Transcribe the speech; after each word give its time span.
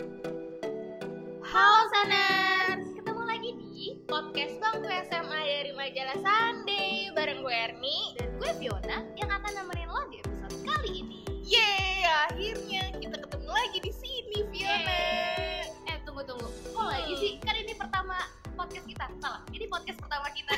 Halo 0.00 1.80
Saners, 1.92 2.88
ketemu 2.96 3.20
lagi 3.20 3.50
di 3.60 4.00
podcast 4.08 4.56
Bangku 4.56 4.88
SMA 4.88 5.40
dari 5.44 5.76
majalah 5.76 6.16
Sunday 6.24 7.12
bareng 7.12 7.44
gue 7.44 7.52
Erni 7.52 8.16
dan 8.16 8.32
gue 8.40 8.48
Fiona 8.56 9.04
yang 9.20 9.28
akan 9.28 9.60
nemenin 9.60 9.92
lo 9.92 10.08
di 10.08 10.24
episode 10.24 10.56
kali 10.64 11.04
ini. 11.04 11.20
Yeay, 11.44 12.08
akhirnya 12.32 12.96
kita 12.96 13.20
ketemu 13.20 13.50
lagi 13.52 13.78
di 13.84 13.92
sini 13.92 14.38
Fiona. 14.48 15.04
Eh 15.68 16.00
tunggu 16.08 16.24
tunggu, 16.24 16.48
kok 16.48 16.80
lagi 16.80 17.12
sih? 17.20 17.36
Kan 17.44 17.60
ini 17.60 17.76
pertama 17.76 18.24
podcast 18.56 18.88
kita. 18.88 19.04
Salah, 19.20 19.44
ini 19.52 19.68
podcast 19.68 20.00
pertama 20.00 20.32
kita. 20.32 20.52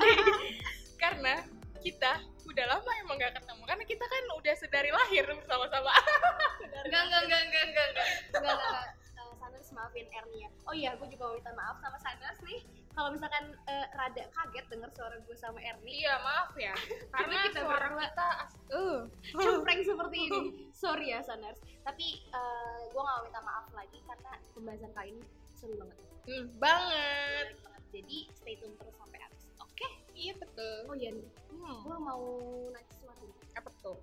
Karena 1.04 1.44
kita 1.84 2.24
udah 2.48 2.64
lama 2.72 2.90
emang 3.04 3.20
gak 3.20 3.36
ketemu 3.36 3.62
karena 3.68 3.84
kita 3.84 4.04
kan 4.08 4.24
udah 4.40 4.54
sedari 4.56 4.88
lahir 4.88 5.28
bersama-sama. 5.28 5.92
Enggak 6.86 7.02
enggak 7.04 7.20
enggak 7.20 7.40
enggak 7.42 7.64
enggak 7.64 7.86
enggak 7.88 8.08
enggak 8.32 8.54
enggak. 8.56 8.86
Eh, 9.16 9.32
Sanders 9.36 9.70
maafin 9.72 10.06
Erni 10.08 10.38
ya. 10.38 10.50
Oh 10.62 10.74
iya, 10.74 10.90
gue 10.94 11.08
juga 11.08 11.24
mau 11.24 11.34
minta 11.34 11.52
maaf 11.52 11.76
sama 11.78 11.98
Sanders 11.98 12.38
nih. 12.42 12.60
Kalau 12.90 13.10
misalkan 13.10 13.44
eh, 13.66 13.86
rada 13.92 14.24
kaget 14.26 14.66
denger 14.66 14.90
suara 14.90 15.16
gue 15.18 15.36
sama 15.36 15.60
Erni, 15.60 16.00
Iya 16.00 16.16
maaf 16.18 16.50
ya, 16.56 16.72
karena 17.12 17.34
kita 17.44 17.60
suara 17.60 17.86
berdua- 17.86 18.08
kita 18.08 18.28
uh. 18.72 18.98
cempreng 19.36 19.80
seperti 19.82 20.18
ini. 20.22 20.40
Sorry 20.82 21.06
ya 21.08 21.20
Sanders. 21.20 21.58
Tapi 21.82 22.06
eh, 22.24 22.78
gue 22.86 22.96
gak 22.98 23.12
mau 23.12 23.22
minta 23.22 23.40
maaf 23.42 23.66
lagi 23.70 23.98
karena 24.02 24.32
pembahasan 24.50 24.92
kali 24.92 25.10
ini 25.12 25.22
seru 25.52 25.74
banget. 25.76 25.96
Hmm, 26.24 26.44
banget. 26.56 27.44
Menarik 27.44 27.60
banget. 27.62 27.82
Jadi 27.92 28.18
stay 28.32 28.54
tune 28.56 28.74
terus 28.74 28.96
sampai 28.96 29.18
habis. 29.20 29.42
Oke? 29.58 29.88
Iya 30.10 30.32
betul. 30.34 30.76
Oh 30.84 30.94
iya 30.94 31.10
nih, 31.12 31.28
Hmm, 31.50 31.76
gue 31.82 31.96
mau 31.98 32.24
nanya 32.68 32.90
sesuatu. 32.90 33.26
apa 33.54 33.70
tuh? 33.80 33.98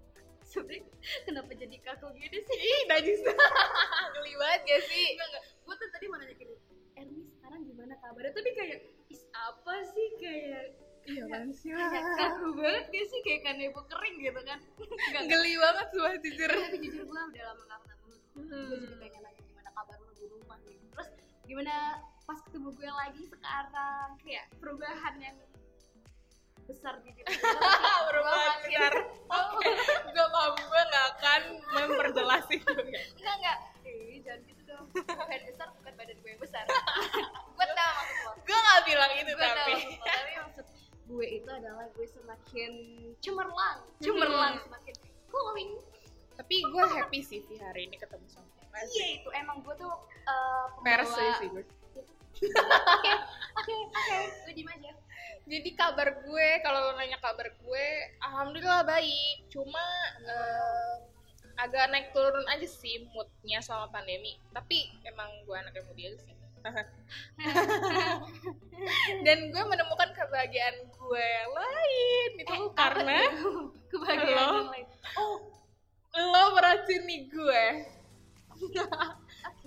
Sebenernya 0.53 0.85
kenapa 1.25 1.51
jadi 1.57 1.77
kaku 1.81 2.13
gini 2.13 2.37
sih? 2.37 2.57
Ih, 2.61 2.81
najis. 2.85 3.19
Geli 4.13 4.33
banget 4.37 4.61
gak 4.69 4.81
sih? 4.85 5.05
Enggak 5.17 5.27
enggak. 5.33 5.43
Gue 5.65 5.75
tuh 5.81 5.89
tadi 5.89 6.05
mau 6.05 6.17
nanya 6.21 6.35
gini. 6.37 6.55
Erni 6.93 7.21
sekarang 7.25 7.59
gimana 7.65 7.93
kabarnya? 7.97 8.31
Tapi 8.37 8.49
kayak 8.53 8.79
is 9.09 9.25
apa 9.33 9.73
sih 9.89 10.07
kayak 10.21 10.65
Iya 11.03 11.23
kan 11.27 11.51
sih. 11.51 11.73
kaku 12.21 12.47
banget 12.53 12.85
gak 12.93 13.05
sih 13.09 13.19
kayak 13.25 13.41
kanebo 13.49 13.81
kering 13.89 14.15
gitu 14.21 14.41
kan? 14.45 14.59
Enggak. 15.09 15.23
Geli 15.25 15.53
banget 15.57 15.87
sumpah 15.89 16.13
jujur. 16.21 16.51
Tapi 16.53 16.77
jujur 16.85 17.03
gue 17.09 17.21
udah 17.33 17.43
lama 17.49 17.63
gak 17.65 17.79
ketemu. 17.81 18.15
Gue 18.37 18.77
jadi 18.77 18.95
pengen 19.01 19.21
nanya 19.25 19.41
gimana 19.41 19.69
kabar 19.73 19.97
lo 19.97 20.11
di 20.13 20.25
rumah 20.29 20.57
gitu. 20.69 20.85
Terus 20.93 21.09
gimana 21.49 21.75
pas 22.29 22.39
ketemu 22.45 22.69
gue 22.77 22.91
lagi 22.93 23.23
sekarang 23.25 24.07
kayak 24.21 24.45
perubahan 24.61 25.15
yang 25.17 25.35
besar 26.63 26.93
di 26.99 27.09
diri 27.11 27.23
gue. 27.33 27.51
Perubahan 28.07 28.57
besar. 28.61 28.93
Oke, 29.27 29.69
gue 30.07 30.25
paham 30.27 30.53
gue 30.55 30.81
gak 30.87 31.05
akan 31.13 31.41
memperjelas 31.73 32.45
itu. 32.49 32.73
Enggak 33.17 33.35
enggak. 33.37 33.57
Eh, 33.83 34.19
jangan 34.21 34.39
gitu 34.43 34.61
dong. 34.63 34.85
Badan 34.93 35.41
besar 35.43 35.67
bukan 35.73 35.93
badan 35.93 36.17
gue 36.17 36.29
yang 36.29 36.41
besar. 36.41 36.63
gue 37.57 37.65
tahu 37.67 37.91
maksud 37.93 38.17
lo. 38.19 38.31
Gue 38.41 38.57
gak 38.57 38.79
bilang 38.83 39.11
itu 39.13 39.31
Gue 39.31 39.39
tahu 39.39 39.55
tapi. 39.55 39.73
Tapi 39.99 40.31
maksud 40.39 40.65
gue 41.03 41.25
itu 41.29 41.49
adalah 41.51 41.85
gue 41.91 42.07
semakin 42.07 42.71
cemerlang, 43.19 43.79
cemerlang 43.99 44.55
semakin 44.61 44.95
glowing. 45.27 45.71
Tapi 46.33 46.55
gue 46.59 46.83
happy 46.89 47.19
sih 47.21 47.39
Vi 47.43 47.59
hari 47.59 47.85
ini 47.85 47.95
ketemu 47.95 48.25
sama 48.25 48.49
lo. 48.49 48.63
Iya 48.73 49.21
itu 49.21 49.29
emang 49.31 49.61
gue 49.61 49.75
tuh 49.77 49.93
uh, 50.25 50.65
pembawa- 50.79 51.37
sih 51.37 51.47
gue. 51.47 51.63
Oke 52.33 53.11
oke 53.53 53.73
oke. 53.93 54.17
Gue 54.43 54.53
diem 54.53 54.65
aja. 54.67 54.91
Jadi 55.43 55.69
kabar 55.75 56.23
gue, 56.23 56.47
kalau 56.63 56.79
lo 56.87 56.91
nanya 56.95 57.19
kabar 57.19 57.51
gue, 57.51 57.87
alhamdulillah 58.23 58.87
baik. 58.87 59.43
Cuma 59.51 59.83
eh, 60.23 60.95
agak 61.59 61.91
naik 61.91 62.15
turun 62.15 62.47
aja 62.47 62.63
sih 62.65 63.03
moodnya 63.11 63.59
selama 63.59 63.91
pandemi. 63.91 64.39
Tapi 64.55 64.87
emang 65.03 65.27
gue 65.43 65.55
anaknya 65.55 65.83
moody 65.83 66.03
aja 66.09 66.19
sih. 66.23 66.35
Dan 69.27 69.51
gue 69.51 69.63
menemukan 69.67 70.09
kebahagiaan 70.15 70.87
gue 70.87 71.25
yang 71.27 71.51
lain 71.51 72.29
itu 72.39 72.53
Eh, 72.55 72.71
karena 72.71 73.19
kebahagiaan 73.91 74.47
Lo? 74.47 74.55
yang 74.63 74.71
lain. 74.71 74.87
Oh 75.19 75.35
lo 76.13 76.53
meracuni 76.53 77.25
gue. 77.25 77.65
oke. 78.53 78.85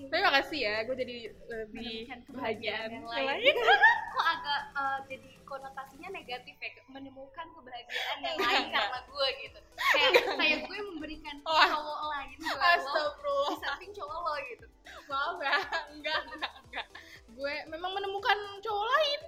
Tapi 0.09 0.23
makasih 0.23 0.61
ya, 0.63 0.77
gue 0.87 0.95
jadi 0.97 1.17
lebih 1.51 2.07
kebahagiaan 2.07 2.21
kebahagiaan 2.23 2.89
yang 2.89 3.03
yang 3.03 3.07
lain. 3.11 3.27
lain. 3.29 3.55
Kok 4.15 4.27
agak 4.27 4.61
uh, 4.79 4.99
jadi 5.11 5.31
konotasinya 5.47 6.11
negatif 6.11 6.59
ya 6.59 6.71
menemukan 6.91 7.47
kebahagiaan 7.55 8.19
yang 8.21 8.37
lain 8.37 8.67
karena 8.75 9.01
gue 9.07 9.29
gitu. 9.47 9.59
Kayak 9.95 10.13
kayak 10.35 10.59
gue 10.67 10.79
memberikan 10.91 11.37
Wah. 11.47 11.71
cowok 11.71 12.01
lain 12.11 12.37
buat 12.43 12.83
lo 12.85 13.05
di 13.49 13.57
samping 13.63 13.93
cowok 13.95 14.19
lo 14.19 14.35
gitu. 14.51 14.67
Maaf 15.07 15.39
ya, 15.39 15.55
enggak, 15.95 16.21
enggak, 16.35 16.53
enggak. 16.67 16.87
Gue 17.31 17.55
memang 17.71 17.95
menemukan 17.95 18.39
cowok 18.61 18.87
lain. 18.91 19.21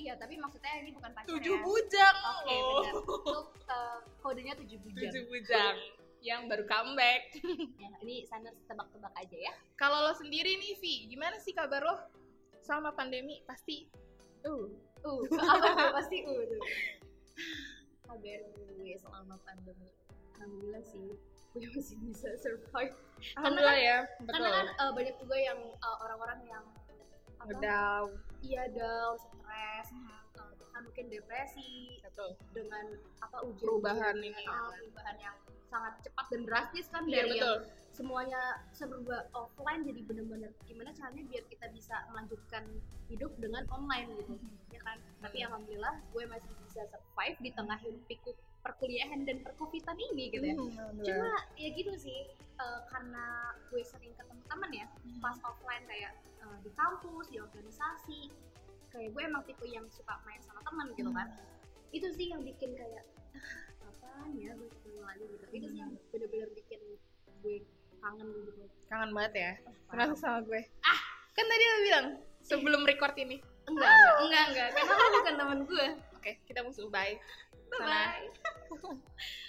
Iya, 0.00 0.16
tapi 0.16 0.40
maksudnya 0.40 0.80
ini 0.80 0.90
bukan 0.96 1.12
pacar 1.12 1.28
Tujuh 1.28 1.54
ya. 1.60 1.62
bujang. 1.62 2.16
Oke, 2.24 2.56
loh. 2.56 2.68
benar. 2.80 2.94
Itu 3.04 3.36
uh, 3.68 3.98
kodenya 4.24 4.54
tujuh 4.56 4.78
bujang. 4.80 5.12
Tujuh 5.12 5.22
bujang 5.28 5.76
yang 6.24 6.48
baru 6.48 6.64
comeback. 6.64 7.36
Ya, 7.76 7.88
ini 8.00 8.24
Sanders 8.24 8.56
tebak-tebak 8.64 9.12
aja 9.12 9.36
ya. 9.36 9.52
Kalau 9.76 10.08
lo 10.08 10.16
sendiri 10.16 10.56
nih, 10.56 10.80
Vi, 10.80 11.04
gimana 11.08 11.36
sih 11.36 11.52
kabar 11.52 11.84
lo 11.84 11.96
selama 12.64 12.96
pandemi? 12.96 13.44
Pasti 13.44 13.92
uh, 14.48 14.68
Uh, 15.00 15.20
apa 15.40 15.66
tuh 15.72 15.94
pasti 15.96 16.16
uh 16.28 16.40
tuh. 16.44 16.62
Kabar 18.04 18.40
gue 18.56 18.92
selama 19.00 19.34
pandemi. 19.46 19.88
Alhamdulillah 20.36 20.84
sih, 20.88 21.08
gue 21.52 21.64
masih 21.76 21.96
bisa 22.00 22.28
survive. 22.40 22.96
alhamdulillah 23.36 23.76
ya, 23.76 23.98
betul. 24.24 24.40
Karena 24.40 24.48
kan 24.48 24.66
uh, 24.80 24.90
banyak 24.96 25.14
juga 25.20 25.36
yang 25.36 25.60
uh, 25.84 25.96
orang-orang 26.08 26.40
yang 26.48 26.64
apa? 27.40 27.52
Ngedown. 27.52 28.08
Iya 28.40 28.62
down, 28.72 29.14
stres, 29.20 29.88
uh, 29.92 30.24
mungkin 30.82 31.06
depresi 31.08 32.00
Betul. 32.02 32.30
dengan 32.52 32.84
apa 33.20 33.38
ujian 33.44 33.66
Perubahan 33.66 34.16
ini 34.18 34.42
ya. 34.42 34.50
uh, 34.50 34.70
perubahan 34.74 35.16
yang 35.20 35.36
sangat 35.70 35.94
cepat 36.02 36.26
dan 36.34 36.42
drastis 36.44 36.86
kan 36.90 37.02
Iya, 37.06 37.14
dari 37.22 37.30
betul. 37.38 37.46
yang 37.46 37.62
semuanya 37.90 38.42
serba 38.72 39.28
offline 39.36 39.84
jadi 39.84 40.00
bener-bener 40.02 40.50
gimana 40.64 40.90
caranya 40.96 41.22
biar 41.30 41.44
kita 41.46 41.66
bisa 41.70 41.94
melanjutkan 42.10 42.64
hidup 43.06 43.30
dengan 43.38 43.62
online 43.70 44.08
gitu. 44.18 44.34
Ya 44.72 44.80
kan? 44.82 44.98
Tapi 45.20 45.38
alhamdulillah 45.44 45.94
gue 46.10 46.24
masih 46.26 46.50
bisa 46.64 46.82
survive 46.88 47.38
di 47.44 47.50
tengah 47.54 47.78
hiruk 47.78 48.02
pikuk 48.08 48.34
perkuliahan 48.60 49.24
dan 49.24 49.40
perkovitan 49.40 49.96
ini 50.12 50.32
gitu 50.32 50.44
ya. 50.44 50.56
Hmm, 50.56 51.00
cuma 51.00 51.28
ya 51.56 51.68
gitu 51.72 51.92
sih 51.96 52.28
eh, 52.36 52.80
karena 52.88 53.52
gue 53.68 53.82
sering 53.84 54.12
ketemu 54.16 54.42
temen 54.48 54.70
ya 54.74 54.86
pas 55.20 55.36
offline 55.44 55.84
kayak 55.86 56.12
eh, 56.40 56.56
di 56.64 56.70
kampus 56.76 57.26
di 57.28 57.38
organisasi 57.40 58.20
kayak 58.90 59.10
gue 59.14 59.22
emang 59.22 59.42
tipe 59.46 59.64
yang 59.66 59.86
suka 59.90 60.18
main 60.26 60.40
sama 60.42 60.60
temen 60.66 60.86
gitu 60.98 61.10
kan. 61.14 61.28
Itu 61.90 62.06
sih 62.14 62.30
yang 62.30 62.42
bikin 62.42 62.74
kayak 62.74 63.02
"Ah, 63.34 63.50
apaan 63.90 64.34
ya 64.36 64.54
gue 64.54 64.68
ketemu 64.70 65.00
lagi 65.02 65.24
gitu. 65.26 65.44
Itu 65.50 65.66
sih 65.70 65.78
yang 65.78 65.90
bener-bener 66.10 66.50
bikin 66.54 66.80
gue 67.40 67.56
kangen 68.02 68.28
gitu. 68.46 68.62
Kangen 68.90 69.10
banget 69.14 69.32
ya. 69.34 69.52
Kenapa 69.90 70.14
sama 70.18 70.38
gue? 70.44 70.60
Ah, 70.82 71.00
kan 71.34 71.44
tadi 71.46 71.64
lo 71.64 71.78
bilang 71.86 72.06
sebelum 72.42 72.82
record 72.86 73.14
ini. 73.18 73.38
enggak 73.70 73.86
enggak 73.86 74.14
enggak 74.18 74.44
enggak. 74.50 74.68
Karena 74.74 74.92
lo 74.98 75.08
bukan 75.22 75.34
temen 75.38 75.58
gue. 75.66 75.86
Oke, 76.18 76.32
kita 76.44 76.60
musuh. 76.66 76.90
Bye. 76.90 77.16
bye 77.70 77.86
bye 77.86 78.26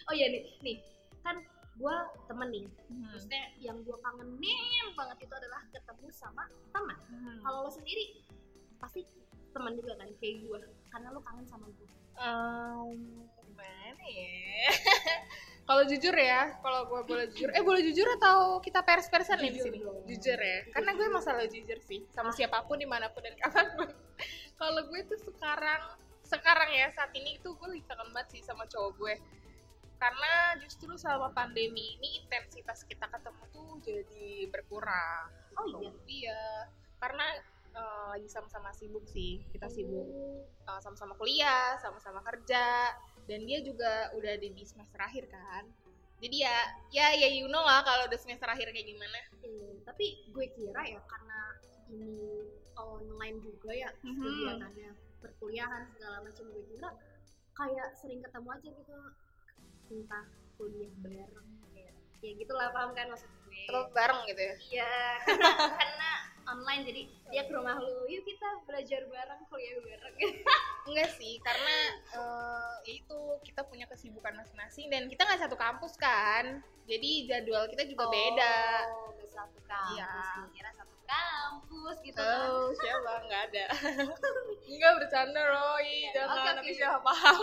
oh 0.10 0.14
iya 0.14 0.28
nih 0.30 0.44
nih. 0.62 0.78
Kan 1.24 1.40
gue 1.80 1.96
temen 2.28 2.48
nih. 2.52 2.66
Hmm. 2.92 3.10
maksudnya 3.16 3.44
yang 3.58 3.78
gue 3.82 3.98
kangenin 4.04 4.86
banget 4.94 5.18
itu 5.26 5.34
adalah 5.34 5.62
ketemu 5.72 6.08
sama 6.14 6.44
teman. 6.76 6.98
Hmm. 7.10 7.40
kalau 7.42 7.66
lo 7.66 7.72
sendiri 7.72 8.22
pasti 8.78 9.06
teman 9.52 9.76
juga 9.78 9.94
kan 10.00 10.10
kayak 10.20 10.36
gue 10.44 10.60
karena 10.92 11.08
lo 11.12 11.20
kangen 11.24 11.46
sama 11.48 11.68
gue 11.72 11.92
Um, 12.22 13.26
gimana 13.50 14.06
ya? 14.06 14.70
kalau 15.68 15.84
jujur 15.90 16.14
ya, 16.14 16.54
kalau 16.62 16.86
gue 16.86 17.02
boleh 17.08 17.26
jujur, 17.34 17.50
eh 17.50 17.64
boleh 17.66 17.82
jujur 17.88 18.06
atau 18.20 18.62
kita 18.62 18.86
pers-persan 18.86 19.42
nih 19.42 19.52
di 19.56 19.60
sini? 19.64 19.78
dong. 19.82 20.06
Jujur 20.06 20.38
ya, 20.38 20.60
karena 20.70 20.92
gue 20.94 21.08
masalah 21.10 21.46
jujur 21.50 21.80
sih 21.82 22.06
sama 22.14 22.30
siapa 22.30 22.62
pun 22.70 22.78
di 22.78 22.86
mana 22.86 23.10
pun 23.10 23.26
dan 23.26 23.34
kapan 23.42 23.68
pun. 23.74 23.90
kalau 24.62 24.82
gue 24.86 25.02
tuh 25.10 25.18
sekarang, 25.18 25.98
sekarang 26.22 26.70
ya 26.70 26.94
saat 26.94 27.10
ini 27.18 27.42
tuh 27.42 27.58
gue 27.58 27.68
lagi 27.74 27.84
kangen 27.90 28.14
banget 28.14 28.38
sih 28.38 28.42
sama 28.46 28.70
cowok 28.70 28.92
gue. 29.02 29.16
Karena 30.02 30.58
justru 30.62 30.94
selama 30.98 31.30
pandemi 31.34 31.98
ini 31.98 32.26
intensitas 32.26 32.86
kita 32.86 33.06
ketemu 33.06 33.44
tuh 33.54 33.70
jadi 33.82 34.50
berkurang. 34.50 35.30
oh 35.58 35.66
iya 35.78 35.90
Iya, 36.06 36.42
karena 37.02 37.26
eh, 37.72 38.06
lagi 38.12 38.28
sama-sama 38.28 38.70
sibuk 38.76 39.08
sih, 39.08 39.40
kita 39.52 39.68
sibuk 39.72 40.08
uh, 40.68 40.80
sama-sama 40.84 41.16
kuliah, 41.16 41.80
sama-sama 41.80 42.20
kerja, 42.22 42.92
dan 43.26 43.40
dia 43.48 43.60
juga 43.64 44.12
udah 44.16 44.36
di 44.38 44.52
semester 44.68 45.00
akhir 45.00 45.32
kan. 45.32 45.66
Jadi 46.22 46.38
ya, 46.46 46.58
ya 46.94 47.08
ya 47.18 47.28
you 47.34 47.50
know 47.50 47.66
lah 47.66 47.82
kalau 47.82 48.06
udah 48.06 48.20
semester 48.20 48.46
akhir 48.46 48.70
kayak 48.70 48.86
gimana. 48.86 49.20
Eh, 49.42 49.82
tapi 49.82 50.22
gue 50.30 50.46
kira 50.54 50.82
ya 50.86 51.02
karena 51.02 51.40
ini 51.90 52.46
online 52.78 53.42
juga 53.42 53.74
ya 53.74 53.90
Mhm. 54.06 54.22
kegiatannya 54.22 54.90
perkuliahan 55.22 55.84
segala 55.92 56.22
macam 56.22 56.46
gue 56.54 56.64
kira 56.72 56.90
kayak 57.58 57.90
sering 58.00 58.22
ketemu 58.22 58.48
aja 58.54 58.70
gitu 58.70 58.98
entah 59.92 60.26
kuliah 60.56 60.94
bareng 61.04 61.61
ya 62.22 62.32
gitulah 62.36 62.70
paham 62.70 62.92
kan 62.92 63.06
maksud 63.08 63.26
gue 63.28 63.66
Atau 63.66 63.90
bareng 63.92 64.22
gitu 64.26 64.42
ya 64.42 64.54
Iya, 64.72 64.94
karena, 65.24 65.50
karena 65.82 66.10
online 66.44 66.82
jadi 66.84 67.02
dia 67.28 67.42
ke 67.46 67.52
rumah 67.52 67.78
lu, 67.78 68.06
yuk 68.06 68.24
kita 68.24 68.48
belajar 68.64 69.02
bareng, 69.06 69.40
kuliah 69.46 69.78
bareng. 69.80 70.14
enggak 70.90 71.10
sih 71.14 71.38
karena 71.40 71.78
ya 72.82 72.92
itu 72.92 73.20
kita 73.44 73.62
punya 73.64 73.86
kesibukan 73.86 74.34
masing-masing 74.34 74.90
dan 74.90 75.06
kita 75.06 75.22
nggak 75.22 75.38
satu 75.40 75.54
kampus 75.54 75.94
kan 75.96 76.58
jadi 76.84 77.12
jadwal 77.30 77.70
kita 77.70 77.86
juga 77.86 78.10
beda 78.10 78.58
Oh, 78.90 79.14
nggak 79.14 79.30
satu 79.30 79.60
kampus, 79.64 79.94
Iya. 79.94 80.50
kira 80.52 80.72
satu 80.74 80.96
kampus 81.06 81.98
gitu 82.02 82.18
kan. 82.18 82.50
Oh, 82.50 82.74
siapa? 82.82 83.12
Nggak 83.22 83.42
ada. 83.48 83.66
Enggak 84.66 84.92
bercanda, 84.98 85.42
Roy. 85.44 85.86
Iya, 86.10 86.12
Jangan 86.18 86.40
nanti 86.50 86.68
oke. 86.68 86.80
salah 86.80 87.02
paham. 87.02 87.40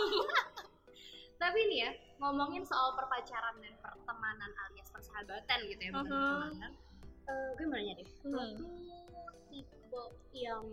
Tapi 1.37 1.59
nih 1.65 1.79
ya, 1.79 1.91
ngomongin 2.19 2.63
soal 2.63 2.93
perpacaran 2.93 3.55
dan 3.57 3.73
pertemanan 3.79 4.51
alias 4.67 4.91
persahabatan 4.91 5.57
gitu 5.65 5.81
ya, 5.81 5.91
bukan 5.93 6.03
Mhm. 6.03 6.11
pertemanan. 6.11 6.71
Eh, 7.29 7.49
gue 7.55 7.65
mau 7.65 7.75
nanya 7.77 7.93
deh, 7.95 8.07
lo 8.25 8.37
Hmm. 8.37 8.53
tuh 8.55 8.71
tipe 9.47 10.01
yang 10.33 10.65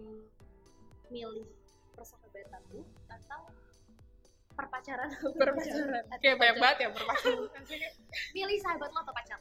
milih 1.06 1.46
persahabatan 1.94 2.60
lu 2.70 2.82
atau 3.06 3.40
perpacaran. 4.52 5.08
Atau 6.10 6.18
Kayak 6.18 6.36
banyak 6.40 6.56
banget 6.58 6.78
ya 6.80 6.88
berpacaran. 6.90 7.38
Milih 8.36 8.58
sahabat 8.58 8.88
lo 8.90 8.98
atau 9.04 9.14
pacar? 9.14 9.38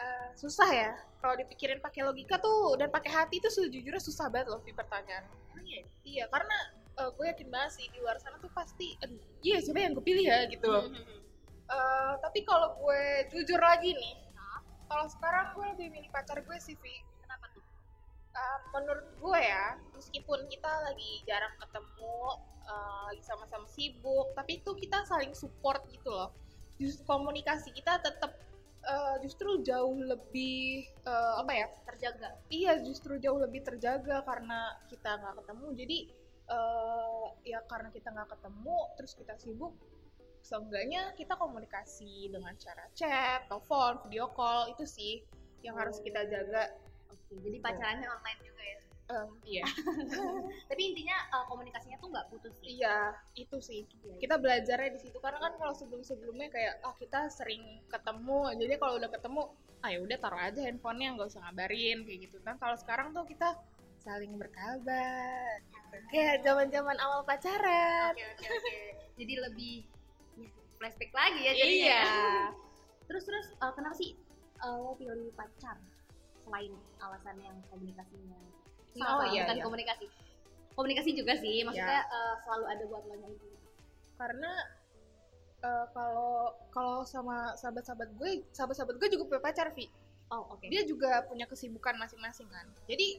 Eh, 0.00 0.30
susah 0.34 0.70
ya. 0.70 0.90
Kalau 1.20 1.36
dipikirin 1.36 1.78
pakai 1.78 2.02
logika 2.02 2.40
tuh 2.40 2.74
dan 2.74 2.88
pakai 2.88 3.12
hati 3.12 3.36
tuh 3.38 3.52
sejujurnya 3.52 4.00
susah 4.00 4.26
banget 4.28 4.48
loh 4.48 4.60
di 4.64 4.72
pertanyaan. 4.72 5.24
Emang 5.52 5.64
iya? 5.64 5.82
Iya, 6.02 6.24
karena 6.26 6.56
eh, 7.00 7.08
gue 7.16 7.26
yakin 7.32 7.48
banget 7.48 7.70
sih 7.80 7.86
di 7.88 7.98
luar 8.04 8.20
sana 8.20 8.36
tuh 8.36 8.52
pasti, 8.52 8.92
iya 9.40 9.56
siapa 9.64 9.80
yang 9.80 9.96
gue 9.96 10.04
pilih 10.04 10.26
ya 10.28 10.44
gitu 10.52 10.68
loh. 10.68 10.84
Mhm. 10.84 11.20
Eh, 11.70 12.12
tapi 12.20 12.44
kalau 12.44 12.76
gue 12.82 13.02
jujur 13.32 13.60
lagi 13.62 13.96
nih, 13.96 14.14
kalau 14.90 15.06
sekarang 15.06 15.54
gue 15.54 15.66
lebih 15.70 15.86
milih 15.94 16.10
pacar 16.10 16.42
gue 16.42 16.58
sih, 16.58 16.74
Vi. 16.82 16.94
Kenapa 17.22 17.46
tuh? 17.54 17.62
Uh, 18.30 18.58
menurut 18.74 19.06
gue 19.22 19.38
ya, 19.38 19.78
meskipun 19.94 20.50
kita 20.50 20.70
lagi 20.82 21.22
jarang 21.30 21.54
ketemu, 21.62 22.18
uh, 22.66 23.06
lagi 23.06 23.22
sama-sama 23.22 23.70
sibuk, 23.70 24.34
tapi 24.34 24.58
itu 24.58 24.70
kita 24.74 25.06
saling 25.06 25.30
support 25.30 25.86
gitu 25.94 26.10
loh. 26.10 26.34
Justru 26.82 27.06
komunikasi 27.06 27.70
kita 27.70 28.02
tetap 28.02 28.34
uh, 28.82 29.14
justru 29.22 29.62
jauh 29.62 29.94
lebih 29.94 30.90
uh, 31.06 31.38
apa 31.38 31.52
ya? 31.54 31.66
Terjaga. 31.86 32.28
Iya, 32.50 32.82
justru 32.82 33.14
jauh 33.22 33.38
lebih 33.38 33.62
terjaga 33.62 34.26
karena 34.26 34.74
kita 34.90 35.22
nggak 35.22 35.46
ketemu. 35.46 35.66
Jadi 35.78 35.98
uh, 36.50 37.32
ya 37.46 37.62
karena 37.70 37.88
kita 37.94 38.10
nggak 38.10 38.28
ketemu, 38.36 38.78
terus 38.98 39.12
kita 39.16 39.34
sibuk, 39.38 39.72
seenggaknya 40.42 41.14
kita 41.14 41.38
komunikasi 41.38 42.28
dengan 42.28 42.52
cara 42.58 42.84
chat, 42.92 43.46
telepon, 43.46 44.02
video 44.04 44.28
call 44.34 44.72
itu 44.74 44.84
sih 44.84 45.22
yang 45.62 45.78
harus 45.78 46.02
kita 46.02 46.26
jaga. 46.26 46.74
Oke, 47.10 47.38
jadi 47.38 47.58
pacarannya 47.62 48.08
online 48.08 48.40
juga 48.42 48.62
ya. 48.64 48.78
Um, 49.10 49.30
iya. 49.42 49.66
Tapi 50.70 50.82
intinya 50.94 51.18
eh, 51.34 51.44
komunikasinya 51.50 51.98
tuh 51.98 52.14
nggak 52.14 52.26
putus 52.30 52.54
sih. 52.62 52.78
Iya, 52.78 53.18
itu 53.34 53.58
sih. 53.58 53.82
Kita 54.22 54.38
belajarnya 54.38 54.94
di 54.94 55.00
situ 55.02 55.18
karena 55.18 55.42
kan 55.42 55.58
kalau 55.58 55.74
sebelum-sebelumnya 55.74 56.48
kayak 56.54 56.74
ah 56.86 56.94
kita 56.94 57.26
sering 57.26 57.82
ketemu, 57.90 58.54
jadi 58.54 58.74
kalau 58.78 59.02
udah 59.02 59.10
ketemu, 59.10 59.42
ah 59.82 59.90
ya 59.90 59.98
udah 59.98 60.18
taruh 60.22 60.38
aja 60.38 60.60
handphonenya 60.62 61.18
nggak 61.18 61.28
usah 61.30 61.42
ngabarin 61.42 62.06
kayak 62.06 62.18
gitu 62.30 62.38
kan. 62.46 62.54
Kalau 62.62 62.76
sekarang 62.78 63.10
tuh 63.10 63.26
kita 63.26 63.58
saling 64.00 64.32
berkabar, 64.40 65.60
gitu. 65.60 65.96
kayak 66.08 66.40
zaman-zaman 66.40 66.96
awal 66.98 67.20
pacaran. 67.22 68.16
Oke 68.16 68.24
oke 68.24 68.46
oke. 68.48 68.78
Jadi 69.20 69.34
lebih 69.36 69.74
ya, 70.40 70.48
flashback 70.80 71.12
lagi 71.12 71.40
ya 71.44 71.52
jadinya. 71.52 72.00
Iya. 72.00 72.02
Terus 73.10 73.26
terus 73.26 73.46
eh, 73.58 73.72
kenapa 73.74 73.94
sih 73.98 74.14
eh, 74.62 74.76
lo 74.78 74.94
pilih 74.94 75.34
pacar 75.34 75.74
selain 76.46 76.72
alasan 77.02 77.36
yang 77.42 77.58
komunikasinya? 77.66 78.38
Oh, 78.38 79.02
Salah, 79.02 79.26
iya, 79.34 79.42
bukan 79.46 79.58
iya. 79.58 79.64
komunikasi. 79.66 80.06
Komunikasi 80.78 81.10
juga 81.18 81.34
sih, 81.34 81.66
maksudnya 81.66 82.06
eh, 82.06 82.34
selalu 82.46 82.64
ada 82.70 82.84
buat 82.86 83.02
lo 83.10 83.14
itu. 83.26 83.48
Karena 84.14 84.52
kalau 85.92 86.56
kalau 86.72 87.04
sama 87.04 87.52
sahabat-sahabat 87.58 88.16
gue, 88.16 88.46
sahabat-sahabat 88.54 88.96
gue 88.96 89.08
juga 89.12 89.28
punya 89.28 89.42
pacar, 89.42 89.68
Vi. 89.76 89.90
Oh 90.30 90.46
oke. 90.54 90.62
dia 90.70 90.86
juga 90.86 91.26
punya 91.26 91.42
kesibukan 91.50 91.98
masing-masing 91.98 92.46
kan 92.54 92.62
jadi 92.86 93.18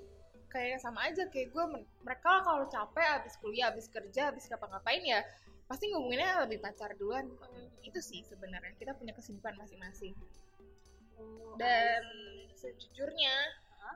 kayak 0.51 0.83
sama 0.83 1.07
aja 1.07 1.24
kayak 1.31 1.56
gue 1.56 1.65
mereka 2.03 2.44
kalau 2.44 2.68
capek 2.68 3.24
abis 3.24 3.39
kuliah 3.39 3.71
abis 3.71 3.88
kerja 3.88 4.30
abis 4.30 4.51
ngapa-ngapain 4.51 5.01
ya 5.01 5.24
pasti 5.71 5.88
ngomonginnya 5.88 6.44
lebih 6.44 6.59
pacar 6.59 6.92
duluan. 7.00 7.31
Itu 7.80 8.03
sih 8.03 8.27
sebenarnya 8.27 8.75
kita 8.75 8.92
punya 9.00 9.15
kesibukan 9.15 9.56
masing-masing. 9.56 10.12
Oh, 11.15 11.56
dan 11.56 12.03
sejujurnya 12.59 13.31
Hah? 13.80 13.95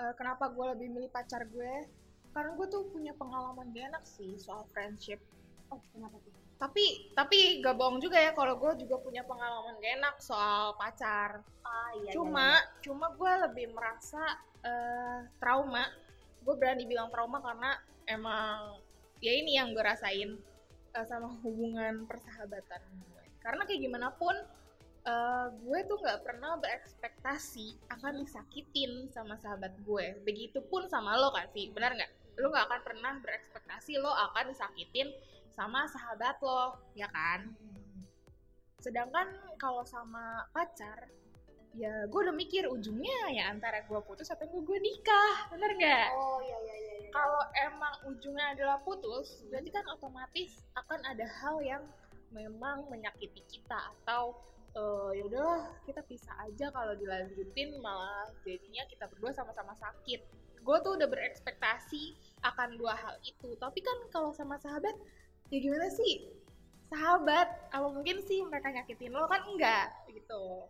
eh, 0.00 0.12
kenapa 0.16 0.48
gue 0.48 0.66
lebih 0.72 0.88
milih 0.88 1.10
pacar 1.12 1.44
gue? 1.44 1.84
Karena 2.32 2.56
gue 2.56 2.66
tuh 2.72 2.88
punya 2.88 3.12
pengalaman 3.20 3.68
gak 3.76 3.92
enak 3.92 4.04
sih 4.08 4.32
soal 4.40 4.64
friendship. 4.72 5.20
Oh 5.68 5.84
kenapa 5.92 6.16
tuh? 6.24 6.39
Tapi 6.60 7.08
tapi 7.16 7.64
gak 7.64 7.72
bohong 7.72 8.04
juga 8.04 8.20
ya 8.20 8.36
kalau 8.36 8.60
gue 8.60 8.84
juga 8.84 9.00
punya 9.00 9.24
pengalaman 9.24 9.80
gak 9.80 9.94
enak 9.96 10.16
soal 10.20 10.76
pacar. 10.76 11.40
Ah 11.64 11.90
iya. 11.96 12.12
cuma 12.12 12.60
cuma 12.84 13.08
gue 13.16 13.32
lebih 13.48 13.72
merasa 13.72 14.20
eh, 14.60 15.24
trauma. 15.40 15.88
Gue 16.44 16.60
berani 16.60 16.84
bilang 16.84 17.08
trauma 17.08 17.40
karena 17.40 17.80
emang 18.04 18.76
ya 19.24 19.32
ini 19.32 19.56
yang 19.56 19.72
gue 19.72 19.80
rasain 19.80 20.36
eh, 20.92 21.06
sama 21.08 21.32
hubungan 21.40 22.04
persahabatan 22.04 22.84
gue. 23.08 23.24
Karena 23.40 23.64
kayak 23.64 23.80
gimana 23.80 24.12
pun 24.12 24.36
eh, 25.08 25.46
gue 25.64 25.78
tuh 25.88 25.96
nggak 25.96 26.28
pernah 26.28 26.60
berekspektasi 26.60 27.88
akan 27.88 28.20
disakitin 28.20 29.08
sama 29.08 29.40
sahabat 29.40 29.72
gue. 29.80 30.20
Begitupun 30.28 30.92
sama 30.92 31.16
lo 31.16 31.32
kan 31.32 31.48
Vi 31.56 31.72
benar 31.72 31.96
nggak 31.96 32.36
lo 32.36 32.52
nggak 32.52 32.68
akan 32.68 32.80
pernah 32.84 33.12
berekspektasi 33.24 33.96
lo 33.96 34.12
akan 34.12 34.52
disakitin 34.52 35.08
sama 35.52 35.86
sahabat 35.90 36.38
lo 36.40 36.78
ya 36.94 37.10
kan 37.10 37.50
sedangkan 38.80 39.28
kalau 39.60 39.84
sama 39.84 40.48
pacar 40.56 41.10
ya 41.76 42.08
gue 42.10 42.20
udah 42.26 42.34
mikir 42.34 42.66
ujungnya 42.66 43.30
ya 43.30 43.52
antara 43.52 43.86
gue 43.86 44.00
putus 44.02 44.26
atau 44.26 44.42
gue, 44.48 44.62
gue 44.66 44.78
nikah 44.82 45.46
bener 45.54 45.70
nggak 45.78 46.08
Oh 46.18 46.42
iya 46.42 46.58
iya 46.66 46.74
iya. 46.74 46.94
iya. 47.06 47.10
kalau 47.14 47.42
emang 47.62 47.94
ujungnya 48.10 48.46
adalah 48.58 48.78
putus 48.82 49.46
berarti 49.52 49.70
kan 49.70 49.84
otomatis 49.94 50.66
akan 50.74 51.00
ada 51.06 51.26
hal 51.28 51.62
yang 51.62 51.82
memang 52.34 52.90
menyakiti 52.90 53.42
kita 53.46 53.78
atau 54.02 54.34
eh, 54.74 55.10
ya 55.18 55.22
udahlah 55.30 55.62
kita 55.86 56.02
pisah 56.10 56.34
aja 56.42 56.74
kalau 56.74 56.94
dilanjutin 56.98 57.78
malah 57.78 58.26
jadinya 58.42 58.82
kita 58.90 59.06
berdua 59.06 59.30
sama-sama 59.30 59.74
sakit 59.78 60.20
gue 60.60 60.76
tuh 60.84 60.92
udah 60.98 61.08
berekspektasi 61.08 62.18
akan 62.42 62.76
dua 62.76 62.98
hal 62.98 63.14
itu 63.22 63.54
tapi 63.56 63.80
kan 63.80 63.98
kalau 64.10 64.34
sama 64.34 64.58
sahabat 64.58 64.92
ya 65.50 65.58
gimana 65.58 65.86
sih 65.90 66.30
sahabat 66.86 67.46
apa 67.68 67.86
mungkin 67.86 68.18
sih 68.20 68.42
mereka 68.42 68.70
nyakitin 68.70 69.10
lo 69.10 69.26
kan 69.26 69.42
enggak 69.46 69.90
gitu 70.08 70.66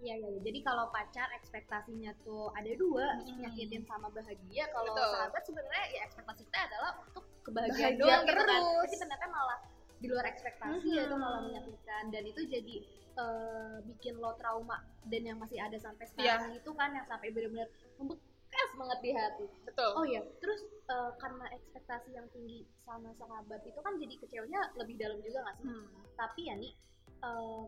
Iya 0.00 0.16
iya. 0.16 0.32
Jadi 0.40 0.64
kalau 0.64 0.88
pacar 0.88 1.28
ekspektasinya 1.36 2.16
tuh 2.24 2.48
ada 2.56 2.72
dua, 2.72 3.20
Hmm. 3.20 3.36
nyakitin 3.36 3.84
sama 3.84 4.08
bahagia. 4.08 4.64
Kalau 4.72 4.96
sahabat 4.96 5.44
sebenarnya 5.44 5.84
ya 5.92 6.08
ekspektasi 6.08 6.48
kita 6.48 6.56
adalah 6.72 7.04
untuk 7.04 7.20
kebahagiaan 7.44 7.76
Bahagia 7.92 8.00
doang 8.00 8.22
gitu 8.24 8.32
kan. 8.32 8.40
terus. 8.48 8.64
Tapi 8.80 8.96
ternyata 8.96 9.26
malah 9.28 9.58
di 9.94 10.06
luar 10.08 10.24
ekspektasi 10.24 10.88
Mhm. 10.88 10.96
ya 10.96 11.02
itu 11.04 11.16
malah 11.20 11.40
menyakitkan 11.44 12.02
dan 12.08 12.22
itu 12.24 12.40
jadi 12.48 12.76
eh, 13.12 13.76
bikin 13.84 14.16
lo 14.16 14.32
trauma 14.34 14.80
dan 15.04 15.20
yang 15.20 15.36
masih 15.36 15.60
ada 15.60 15.76
sampai 15.76 16.08
Iya. 16.08 16.40
sekarang 16.40 16.52
itu 16.56 16.70
kan 16.72 16.90
yang 16.94 17.04
sampai 17.04 17.28
benar-benar 17.28 17.68
membekas 18.00 18.29
banget 18.70 18.98
di 19.00 19.10
hati. 19.12 19.44
betul 19.62 19.90
Oh 19.94 20.04
iya, 20.04 20.20
terus 20.38 20.60
eh, 20.86 21.10
karena 21.16 21.44
ekspektasi 21.52 22.10
yang 22.12 22.26
tinggi 22.30 22.64
sama 22.82 23.10
sahabat 23.14 23.60
itu 23.62 23.76
kan 23.76 23.94
jadi 23.96 24.14
kecewanya 24.16 24.60
lebih 24.74 24.96
dalam 24.96 25.18
juga 25.20 25.44
gak 25.44 25.56
sih? 25.58 25.66
Hmm. 25.68 25.86
tapi 26.14 26.40
ya 26.44 26.54
nih 26.54 26.72
eh, 27.20 27.62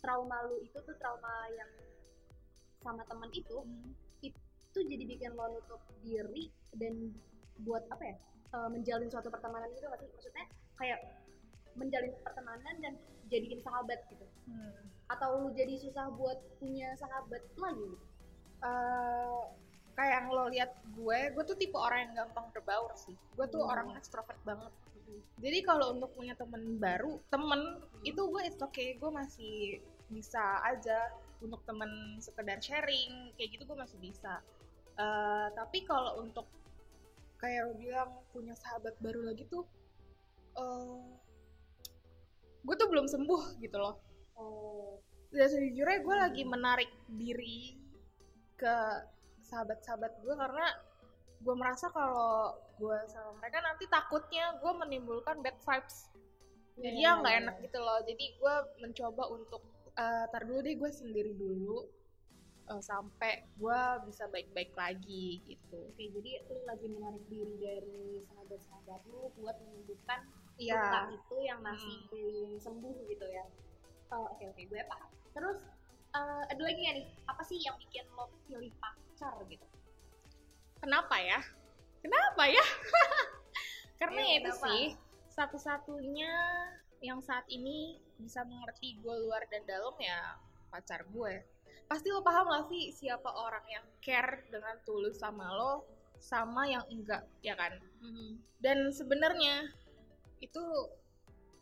trauma 0.00 0.36
lu 0.48 0.56
itu 0.60 0.76
tuh 0.76 0.96
trauma 0.96 1.32
yang 1.50 1.70
sama 2.78 3.04
teman 3.04 3.28
itu 3.30 3.56
itu 4.20 4.78
jadi 4.80 5.04
bikin 5.06 5.32
lo 5.32 5.48
nutup 5.50 5.80
diri 6.00 6.48
dan 6.74 7.12
buat 7.60 7.84
apa 7.88 8.04
ya 8.04 8.16
eh, 8.52 8.68
menjalin 8.68 9.08
suatu 9.08 9.28
pertemanan 9.28 9.68
gitu 9.72 9.86
nggak 9.86 10.00
sih 10.00 10.08
maksudnya 10.10 10.44
kayak 10.74 10.98
menjalin 11.74 12.12
pertemanan 12.20 12.74
dan 12.80 12.94
jadiin 13.28 13.60
sahabat 13.60 14.00
gitu 14.08 14.26
Hmm. 14.44 14.76
atau 15.08 15.40
lu 15.40 15.48
jadi 15.52 15.72
susah 15.80 16.12
buat 16.12 16.36
punya 16.60 16.92
sahabat 16.94 17.40
lagi 17.56 17.80
gitu? 17.88 17.96
Eh, 18.60 19.42
kayak 20.54 20.70
yang 20.70 20.94
lo 20.94 20.94
lihat 20.94 20.94
gue, 20.94 21.18
gue 21.34 21.44
tuh 21.44 21.56
tipe 21.58 21.76
orang 21.76 21.98
yang 22.06 22.12
gampang 22.24 22.46
berbaur 22.54 22.94
sih. 22.94 23.16
Gue 23.34 23.46
tuh 23.50 23.62
Hmm. 23.66 23.72
orang 23.72 23.88
extrovert 23.98 24.38
banget. 24.46 24.70
Jadi 25.42 25.58
kalau 25.66 25.92
untuk 25.92 26.14
punya 26.14 26.32
temen 26.38 26.78
baru, 26.78 27.20
temen 27.28 27.82
itu 28.06 28.22
gue 28.22 28.42
it's 28.46 28.62
okay, 28.62 28.94
gue 28.96 29.10
masih 29.10 29.82
bisa 30.08 30.62
aja 30.64 31.10
untuk 31.42 31.60
temen 31.66 32.16
sekedar 32.22 32.62
sharing, 32.62 33.34
kayak 33.36 33.50
gitu 33.58 33.66
gue 33.66 33.78
masih 33.78 33.98
bisa. 34.00 34.40
Eh, 34.96 35.48
tapi 35.58 35.82
kalau 35.84 36.22
untuk 36.22 36.46
kayak 37.36 37.68
lo 37.68 37.74
bilang 37.76 38.10
punya 38.32 38.54
sahabat 38.56 38.94
baru 39.02 39.26
lagi 39.26 39.44
tuh, 39.50 39.66
eh 40.56 41.18
gue 42.64 42.74
tuh 42.78 42.88
belum 42.88 43.06
sembuh 43.10 43.60
gitu 43.60 43.76
loh. 43.76 44.00
oh 44.34 44.98
dan 45.34 45.50
sejujurnya 45.50 45.98
gue 45.98 46.16
lagi 46.16 46.42
menarik 46.46 46.90
diri 47.10 47.74
ke 48.54 48.76
sahabat-sahabat 49.44 50.12
gue 50.24 50.34
karena 50.34 50.66
gue 51.44 51.54
merasa 51.54 51.92
kalau 51.92 52.56
gue 52.80 52.96
sama 53.12 53.36
mereka 53.38 53.60
nanti 53.60 53.84
takutnya 53.86 54.56
gue 54.58 54.72
menimbulkan 54.80 55.44
bad 55.44 55.56
vibes 55.60 56.08
jadi 56.74 56.96
Iya, 56.98 57.10
ya 57.14 57.20
nggak 57.20 57.34
iya, 57.36 57.40
enak 57.44 57.56
iya. 57.60 57.64
gitu 57.68 57.78
loh 57.78 57.98
jadi 58.02 58.24
gue 58.40 58.54
mencoba 58.82 59.22
untuk 59.30 59.62
eh, 59.94 60.24
tar 60.32 60.42
dulu 60.42 60.58
deh 60.64 60.74
gue 60.74 60.90
sendiri 60.90 61.32
dulu 61.36 61.86
eh, 62.72 62.82
sampai 62.82 63.44
gue 63.54 63.80
bisa 64.08 64.24
baik-baik 64.32 64.72
lagi 64.74 65.44
gitu 65.44 65.80
Oke, 65.92 66.04
jadi 66.08 66.30
lu 66.48 66.64
lagi 66.64 66.86
menarik 66.88 67.24
diri 67.28 67.54
dari 67.60 68.02
sahabat-sahabat 68.24 69.00
lu 69.06 69.28
buat 69.38 69.56
menyembuhkan 69.60 70.24
luka 70.24 70.42
Iya 70.54 71.10
itu 71.10 71.36
yang 71.42 71.60
masih 71.60 71.94
Hmm. 71.98 72.08
belum 72.14 72.50
sembuh 72.62 72.96
gitu 73.10 73.26
ya. 73.26 73.42
Oh, 74.14 74.30
Oke 74.30 74.46
oke, 74.46 74.62
gue 74.70 74.80
paham. 74.86 75.10
Terus 75.34 75.58
eh, 76.14 76.42
ada 76.46 76.62
lagi 76.62 76.78
nggak 76.78 76.96
nih? 77.02 77.06
Apa 77.26 77.42
sih 77.42 77.58
yang 77.58 77.74
bikin 77.74 78.06
lo 78.14 78.30
pilih 78.46 78.70
pacar 79.14 79.38
gitu? 79.46 79.62
kenapa 80.82 81.16
ya 81.22 81.38
kenapa 82.02 82.42
ya 82.50 82.64
karena 84.02 84.20
Iya, 84.20 84.26
ya 84.26 84.34
itu 84.34 84.50
kenapa? 84.50 84.66
sih 84.66 84.84
satu-satunya 85.30 86.32
yang 86.98 87.22
saat 87.22 87.46
ini 87.46 87.94
bisa 88.18 88.42
mengerti 88.42 88.98
gue 88.98 89.14
luar 89.22 89.46
dan 89.46 89.62
dalam 89.64 89.94
ya 90.02 90.34
pacar 90.66 91.06
gue 91.06 91.46
pasti 91.86 92.10
lo 92.10 92.26
paham 92.26 92.50
lah 92.50 92.66
sih 92.66 92.90
siapa 92.90 93.30
orang 93.30 93.62
yang 93.70 93.86
care 94.02 94.50
dengan 94.50 94.74
tulus 94.82 95.22
sama 95.22 95.46
lo 95.54 95.86
sama 96.18 96.66
yang 96.66 96.82
enggak 96.90 97.22
ya 97.38 97.54
kan 97.54 97.78
dan 98.58 98.90
sebenarnya 98.90 99.70
itu 100.42 100.64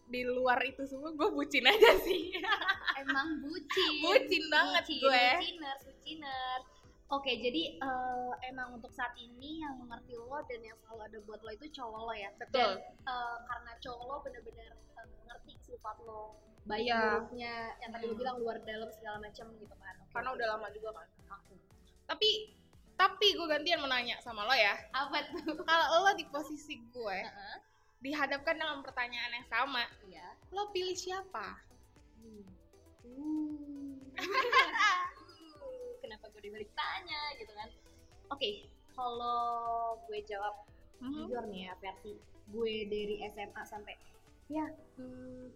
di 0.08 0.24
luar 0.24 0.56
itu 0.64 0.88
semua 0.88 1.12
gue 1.12 1.28
bucin 1.30 1.68
aja 1.68 2.00
sih 2.00 2.32
Emang 3.02 3.44
bucin. 3.44 3.92
bucin 4.00 4.44
banget 4.48 4.84
Bucin, 4.88 5.00
gue 5.00 5.26
Buciners, 5.36 5.82
buciners. 5.84 6.64
Oke, 7.12 7.36
jadi 7.36 7.76
eh, 7.76 8.30
emang 8.48 8.72
untuk 8.72 8.88
saat 8.88 9.12
ini 9.14 9.60
yang 9.60 9.76
mengerti 9.76 10.16
lo 10.16 10.40
dan 10.48 10.64
yang 10.64 10.76
selalu 10.80 11.00
ada 11.12 11.18
buat 11.22 11.40
lo 11.44 11.50
itu 11.52 11.68
cowok 11.68 12.00
lo 12.08 12.14
ya. 12.16 12.30
betul 12.40 12.80
eh, 12.80 13.36
karena 13.44 13.72
cowok 13.78 14.02
lo 14.02 14.16
bener-bener 14.24 14.72
eh, 14.96 15.08
ngerti 15.28 15.52
sifat 15.60 15.96
lo 16.02 16.40
baik 16.64 16.88
Iya. 16.88 17.00
buruknya 17.20 17.54
yang 17.78 17.90
tadi 17.90 18.04
lo 18.08 18.14
Hmm. 18.14 18.20
bilang 18.22 18.36
luar 18.40 18.56
dalam 18.64 18.88
segala 18.88 19.20
macam 19.20 19.44
gitu 19.60 19.74
kan 19.76 19.94
Oke, 20.00 20.08
karena 20.14 20.28
udah 20.32 20.46
lama 20.56 20.66
juga 20.72 20.88
kan 20.96 21.08
Oke. 21.36 21.54
tapi 22.08 22.30
tapi 22.94 23.26
gue 23.34 23.46
gantian 23.50 23.82
menanya 23.82 24.16
sama 24.22 24.46
lo 24.46 24.54
ya 24.54 24.72
apa 24.94 25.26
tuh 25.36 25.58
kalau 25.66 26.06
lo 26.06 26.12
di 26.14 26.24
posisi 26.24 26.80
gue 26.88 27.18
Heeh, 27.18 27.56
dihadapkan 28.00 28.56
dengan 28.56 28.80
pertanyaan 28.80 29.36
yang 29.36 29.46
sama 29.46 29.84
iya 30.06 30.32
lo 30.48 30.72
pilih 30.72 30.96
siapa 30.96 31.60
Hmm. 32.16 32.46
Uh. 33.04 33.98
dibalik 36.42 36.70
tanya 36.74 37.22
gitu 37.38 37.52
kan. 37.54 37.68
Oke 38.28 38.66
kalau 38.92 39.96
gue 40.04 40.20
jawab 40.28 40.68
jujur 41.00 41.42
nih 41.48 41.66
ya 41.66 41.74
versi 41.80 42.12
gue 42.52 42.74
dari 42.86 43.24
SMA 43.32 43.62
sampai 43.64 43.96
ya 44.52 44.68
hmm, 45.00 45.48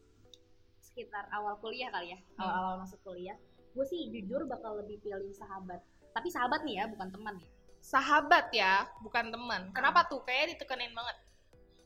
sekitar 0.81 1.29
awal 1.31 1.61
kuliah 1.61 1.93
kali 1.93 2.17
ya 2.17 2.19
Hmm. 2.19 2.41
awal-awal 2.43 2.75
masuk 2.83 2.99
kuliah 3.05 3.37
gue 3.77 3.85
sih 3.85 4.09
jujur 4.09 4.49
bakal 4.49 4.81
lebih 4.81 4.97
pilih 5.05 5.29
sahabat. 5.37 5.85
Tapi 6.17 6.33
sahabat 6.33 6.65
nih 6.65 6.81
ya 6.81 6.85
bukan 6.89 7.13
teman 7.13 7.37
ya 7.37 7.49
sahabat 7.87 8.51
ya 8.51 8.89
bukan 9.05 9.31
teman. 9.31 9.71
Kenapa 9.71 10.09
tuh? 10.11 10.19
Kayak 10.27 10.59
ditekenin 10.59 10.91
banget. 10.91 11.17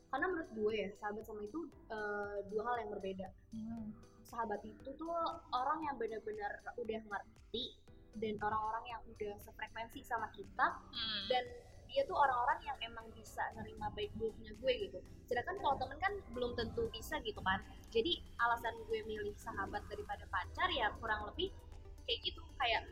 Karena 0.09 0.27
menurut 0.33 0.51
gue 0.57 0.73
ya 0.87 0.89
sahabat 0.97 1.23
sama 1.29 1.45
itu 1.45 1.69
eh, 1.93 2.37
dua 2.49 2.63
hal 2.73 2.77
yang 2.87 2.91
berbeda. 2.95 3.29
Sahabat 4.25 4.65
itu 4.65 4.91
tuh 4.97 5.13
orang 5.53 5.85
yang 5.85 5.99
benar-benar 6.01 6.63
udah 6.79 7.01
ngerti 7.05 7.77
dan 8.17 8.35
orang-orang 8.43 8.85
yang 8.89 9.01
udah 9.07 9.35
sefrekuensi 9.39 10.01
sama 10.03 10.27
kita 10.33 10.67
Hmm. 10.91 11.25
dan 11.31 11.45
dia 11.91 12.07
tuh 12.07 12.15
orang-orang 12.15 12.63
yang 12.63 12.79
emang 12.87 13.11
bisa 13.11 13.43
nerima 13.59 13.91
baik 13.91 14.15
buruknya 14.15 14.55
gue 14.55 14.73
gitu. 14.87 14.99
Sedangkan 15.27 15.59
kalau 15.59 15.75
temen 15.75 15.99
kan 15.99 16.15
belum 16.31 16.55
tentu 16.55 16.87
bisa 16.95 17.19
gitu 17.19 17.43
kan. 17.43 17.59
Jadi 17.91 18.23
alasan 18.39 18.79
gue 18.87 19.03
milih 19.03 19.35
sahabat 19.35 19.83
daripada 19.91 20.23
pacar 20.31 20.71
ya 20.71 20.95
kurang 21.03 21.27
lebih 21.27 21.51
kayak 22.07 22.19
gitu. 22.23 22.47
Kayak 22.63 22.87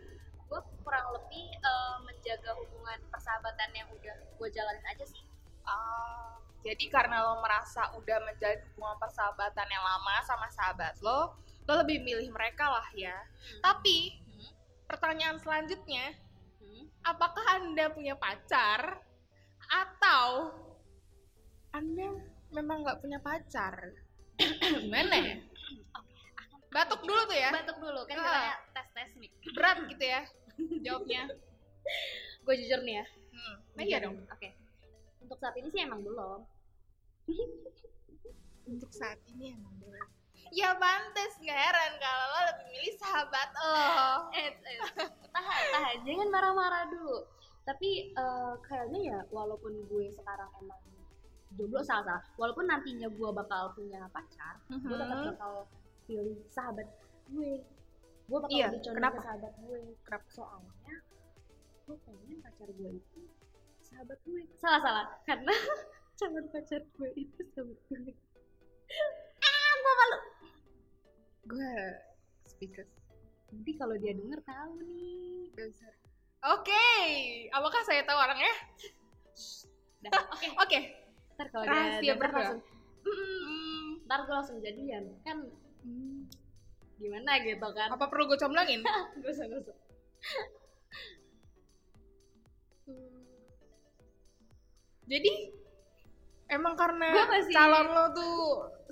gue 0.51 0.61
kurang 0.83 1.07
lebih 1.15 1.47
eh, 1.55 1.97
menjaga 2.03 2.59
hubungan 2.59 2.99
persahabatan 3.07 3.71
yang 3.71 3.87
udah 3.95 4.17
gue 4.35 4.49
jalanin 4.51 4.83
aja 4.91 5.07
sih. 5.07 5.23
Ah, 5.63 6.35
jadi 6.67 6.91
karena 6.91 7.23
lo 7.23 7.39
merasa 7.39 7.95
udah 7.95 8.19
menjalin 8.27 8.59
hubungan 8.75 8.99
persahabatan 8.99 9.69
yang 9.71 9.85
lama 9.87 10.15
sama 10.27 10.51
sahabat 10.51 10.99
lo 11.07 11.39
lo 11.71 11.73
lebih 11.87 12.03
milih 12.03 12.35
mereka 12.35 12.67
lah 12.67 12.89
ya. 12.99 13.15
Tapi 13.63 14.11
Hmm. 14.11 14.28
Pertanyaan 14.89 15.37
selanjutnya. 15.39 16.17
Hmm. 16.59 16.85
apakah 17.07 17.45
anda 17.61 17.93
punya 17.93 18.19
pacar? 18.19 18.99
Atau 19.69 20.51
anda 21.77 22.09
memang 22.51 22.83
nggak 22.83 22.99
punya 23.05 23.21
pacar? 23.21 23.93
Gimana 24.83 25.15
ya 25.21 25.37
batuk 26.75 27.01
dulu 27.05 27.21
tuh 27.29 27.37
ya. 27.37 27.51
Batuk 27.53 27.79
dulu 27.81 28.01
kan 28.09 28.17
Ah. 28.17 28.25
katanya 28.25 28.57
tes 28.75 28.89
tes 28.97 29.11
nih. 29.21 29.31
Berat 29.57 29.79
gitu 29.89 30.05
ya. 30.05 30.21
Jawabnya. 30.85 31.23
Gue 32.45 32.55
jujur 32.65 32.81
nih 32.85 32.95
ya. 33.01 33.07
Hmm. 33.33 33.55
nah, 33.77 33.85
iya 33.85 33.99
dong. 34.03 34.17
Oke. 34.29 34.49
Untuk 35.21 35.39
saat 35.41 35.55
ini 35.61 35.69
sih 35.69 35.81
emang 35.85 36.01
belum. 36.05 36.41
Untuk 38.73 38.91
saat 38.93 39.21
ini 39.33 39.57
emang 39.57 39.75
belum 39.81 40.18
ya 40.51 40.71
pantes. 40.75 41.33
Nggak 41.39 41.59
heran 41.59 41.93
kalau 41.97 42.25
lo 42.27 42.41
lebih 42.47 42.67
milih 42.71 42.95
sahabat 42.97 43.49
lo. 43.53 43.75
Eh, 44.33 44.49
eh, 44.53 44.79
tahan 45.29 45.65
tahan. 45.73 45.97
Jangan 46.03 46.29
marah-marah 46.29 46.85
dulu. 46.89 47.19
Tapi 47.63 47.89
eh, 48.11 48.53
kayaknya 48.63 49.01
ya 49.05 49.19
walaupun 49.29 49.73
gue 49.87 50.07
sekarang 50.11 50.49
emang 50.57 50.81
jomblo 51.51 51.81
salah 51.81 52.05
salah. 52.05 52.23
Walaupun 52.37 52.65
nantinya 52.65 53.09
gue 53.09 53.31
bakal 53.31 53.73
punya 53.73 54.05
pacar 54.09 54.61
gue 54.69 54.77
tetap 54.95 55.09
Mhm. 55.17 55.29
bakal 55.33 55.53
pilih 56.05 56.39
sahabat 56.49 56.89
gue. 57.29 57.65
Gue 58.29 58.39
bakal 58.39 58.53
Iya, 58.53 58.67
lebih 58.69 58.81
condong 58.85 58.97
kenapa? 59.01 59.17
ke 59.17 59.23
sahabat 59.25 59.53
gue. 59.59 59.81
Kenapa? 60.03 60.27
soalnya 60.29 60.95
gue 61.89 61.97
pengen 62.05 62.39
pacar 62.45 62.69
gue 62.69 62.91
itu 62.95 63.21
sahabat 63.81 64.19
gue. 64.23 64.43
Salah 64.57 64.81
salah. 64.85 65.07
Karena 65.25 65.53
calon 66.19 66.47
pacar 66.53 66.83
gue 66.85 67.09
itu 67.17 67.41
sahabat 67.53 67.79
gue. 67.89 68.13
Gue 69.79 69.95
speaker 72.49 72.87
nanti 73.49 73.71
kalau 73.81 73.97
dia 73.97 74.13
denger 74.13 74.41
tahu 74.45 74.73
nih. 74.85 75.49
Oke 76.45 76.89
apakah 77.51 77.81
saya 77.87 78.03
tahu 78.05 78.19
orangnya 78.19 78.55
oke. 80.07 80.47
Oke. 80.63 80.79
Ntar 81.35 81.47
kalau 81.51 81.65
dia 81.67 82.15
denger 82.15 82.31
langsung 82.35 82.63
Hmm, 83.09 84.05
ntar 84.05 84.27
gue 84.27 84.35
langsung 84.37 84.59
jadian. 84.61 85.09
Kan 85.25 85.49
gimana 86.99 87.41
gitu 87.41 87.69
kan? 87.73 87.89
Apa 87.95 88.11
perlu 88.11 88.27
gue 88.29 88.37
comblangin? 88.37 88.83
Gue 89.23 89.31
usah 89.33 89.47
gue 89.47 89.61
usah. 89.63 89.77
Jadi 95.09 95.33
emang 96.53 96.77
karena 96.77 97.17
calon 97.49 97.87
lo 97.97 98.05
tuh 98.13 98.37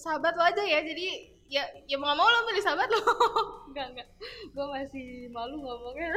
sahabat 0.01 0.33
lo 0.33 0.45
aja 0.49 0.65
ya 0.65 0.81
jadi 0.81 1.36
ya 1.47 1.63
ya 1.87 1.97
mau 1.97 2.11
nggak 2.11 2.19
mau 2.19 2.27
lo 2.27 2.39
milih 2.51 2.63
sahabat 2.63 2.89
lo. 2.91 3.03
Enggak 3.71 3.87
enggak 3.95 4.09
gue 4.51 4.67
masih 4.73 5.09
malu 5.31 5.63
ngomongnya. 5.63 6.11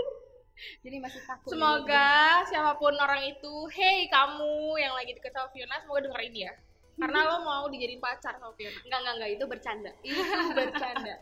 Jadi 0.84 0.96
masih 1.00 1.20
takut 1.24 1.48
semoga 1.48 2.44
siapa 2.44 2.76
pun 2.76 2.92
orang 3.00 3.24
itu 3.24 3.52
hey 3.72 4.04
kamu 4.12 4.76
yang 4.76 4.92
lagi 4.92 5.16
deket 5.16 5.32
sama 5.32 5.48
Fiona 5.54 5.80
semoga 5.80 6.04
denger 6.04 6.22
ini 6.26 6.40
ya. 6.50 6.52
Karena 7.00 7.18
lo 7.32 7.36
mau 7.48 7.64
dijadiin 7.70 8.02
pacar 8.02 8.36
sama 8.36 8.52
Fiona. 8.58 8.76
Enggak 8.84 8.98
enggak 9.00 9.14
enggak 9.16 9.30
itu 9.38 9.44
bercanda. 9.48 9.92
Itu 10.04 10.22
bercanda. 10.52 11.14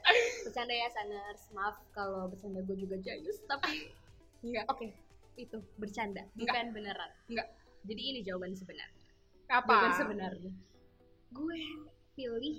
Bercanda 0.48 0.74
ya 0.74 0.88
Saners 0.90 1.42
maaf 1.54 1.76
kalau 1.94 2.26
bercanda 2.32 2.64
gue 2.64 2.76
juga 2.80 2.96
jayus 2.98 3.38
tapi 3.46 3.92
enggak 4.42 4.64
oke 4.72 4.88
itu. 5.38 5.58
Bercanda. 5.78 6.26
Enggak. 6.34 6.54
bukan 6.54 6.66
beneran. 6.74 7.10
Enggak. 7.30 7.48
jadi 7.86 8.02
ini 8.02 8.20
jawaban 8.26 8.58
sebenarnya. 8.58 9.06
Jawaban 9.46 9.86
apa 9.86 9.96
sebenarnya. 9.96 10.52
Gue 11.30 11.62
pilih 12.18 12.58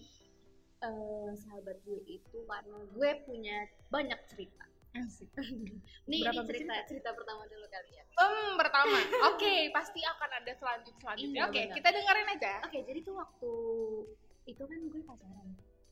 eh, 0.80 1.30
sahabat 1.36 1.78
gue 1.84 2.00
itu 2.06 2.38
karena 2.42 2.80
gue 2.90 3.10
punya 3.24 3.58
banyak 3.88 4.20
cerita 4.28 4.66
Asik. 4.90 5.30
Nih, 6.10 6.26
Berapa 6.26 6.42
ini 6.42 6.50
cerita 6.50 6.74
bercerita? 6.74 6.90
cerita 6.90 7.10
pertama 7.14 7.46
dulu 7.46 7.70
kali 7.70 7.94
ya. 7.94 8.04
Hmm, 8.18 8.58
pertama. 8.58 8.98
Oke, 9.30 9.70
pasti 9.70 10.02
akan 10.02 10.30
ada 10.42 10.52
selanjut 10.58 10.98
selanjutnya. 10.98 11.30
Iya, 11.36 11.46
Oke, 11.46 11.62
benar. 11.62 11.76
kita 11.78 11.90
dengerin 11.94 12.30
aja. 12.34 12.54
Oke, 12.66 12.80
jadi 12.82 13.00
tuh 13.06 13.16
waktu 13.16 13.52
itu 14.46 14.64
kan 14.66 14.80
gue 14.90 15.02
pacaran 15.06 15.50